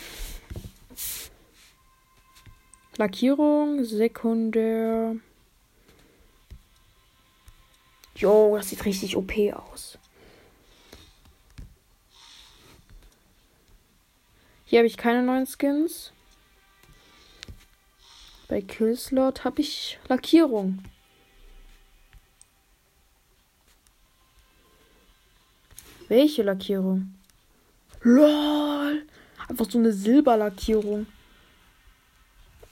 Lackierung, 2.96 3.84
sekundär. 3.84 5.16
Jo, 8.16 8.56
das 8.56 8.70
sieht 8.70 8.86
richtig 8.86 9.18
OP 9.18 9.32
aus. 9.54 9.98
Hier 14.66 14.80
habe 14.80 14.88
ich 14.88 14.98
keine 14.98 15.24
neuen 15.24 15.46
Skins. 15.46 16.14
Bei 18.48 18.62
Killslot 18.62 19.44
habe 19.44 19.62
ich 19.62 20.00
Lackierung. 20.08 20.84
Welche 26.08 26.44
Lackierung? 26.44 27.19
LOL! 28.02 29.06
Einfach 29.48 29.70
so 29.70 29.78
eine 29.78 29.92
Silberlackierung. 29.92 31.08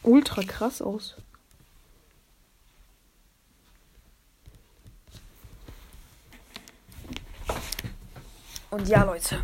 Ultra 0.03 0.43
krass 0.43 0.81
aus. 0.81 1.15
Und 8.69 8.87
ja, 8.87 9.03
Leute, 9.03 9.43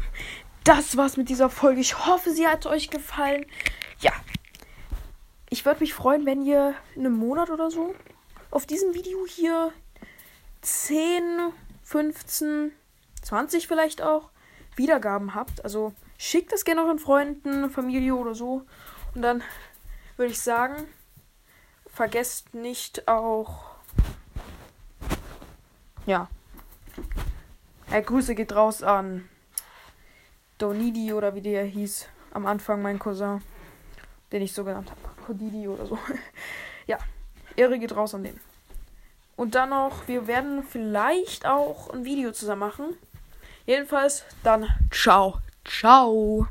das 0.63 0.95
war's 0.95 1.17
mit 1.17 1.29
dieser 1.29 1.49
Folge. 1.49 1.81
Ich 1.81 2.05
hoffe, 2.05 2.31
sie 2.31 2.47
hat 2.47 2.65
euch 2.65 2.89
gefallen. 2.89 3.45
Ja, 3.99 4.11
ich 5.49 5.65
würde 5.65 5.79
mich 5.81 5.93
freuen, 5.93 6.25
wenn 6.25 6.45
ihr 6.45 6.75
in 6.95 7.05
einem 7.05 7.17
Monat 7.17 7.49
oder 7.49 7.71
so 7.71 7.95
auf 8.51 8.65
diesem 8.65 8.93
Video 8.93 9.25
hier 9.25 9.71
10, 10.61 11.51
15, 11.84 12.71
20 13.21 13.67
vielleicht 13.67 14.01
auch 14.01 14.29
Wiedergaben 14.76 15.36
habt. 15.36 15.63
Also 15.63 15.93
schickt 16.17 16.51
das 16.51 16.65
gerne 16.65 16.84
euren 16.84 16.99
Freunden, 16.99 17.69
Familie 17.69 18.15
oder 18.15 18.36
so. 18.36 18.63
Und 19.15 19.21
dann 19.21 19.43
würde 20.17 20.32
ich 20.32 20.41
sagen, 20.41 20.88
vergesst 21.88 22.53
nicht 22.53 23.07
auch. 23.07 23.65
Ja, 26.05 26.28
Hey, 27.93 28.01
Grüße 28.01 28.34
geht 28.34 28.55
raus 28.55 28.82
an 28.82 29.30
Donidi 30.57 31.13
oder 31.13 31.36
wie 31.36 31.41
der 31.41 31.63
hieß 31.63 32.07
am 32.32 32.47
Anfang, 32.47 32.82
mein 32.82 32.97
Cousin, 32.97 33.43
den 34.32 34.41
ich 34.41 34.51
so 34.51 34.63
genannt 34.63 34.89
habe. 34.89 35.01
Kodidi 35.24 35.67
oder 35.67 35.86
so. 35.86 35.99
ja, 36.88 36.97
Ehre 37.55 37.78
geht 37.78 37.95
raus 37.95 38.15
an 38.15 38.24
den. 38.24 38.39
Und 39.36 39.53
dann 39.53 39.69
noch, 39.69 40.07
wir 40.07 40.26
werden 40.26 40.63
vielleicht 40.63 41.45
auch 41.45 41.91
ein 41.91 42.03
Video 42.03 42.32
zusammen 42.32 42.61
machen. 42.61 42.97
Jedenfalls, 43.66 44.24
dann 44.43 44.68
ciao, 44.91 45.39
ciao. 45.64 46.47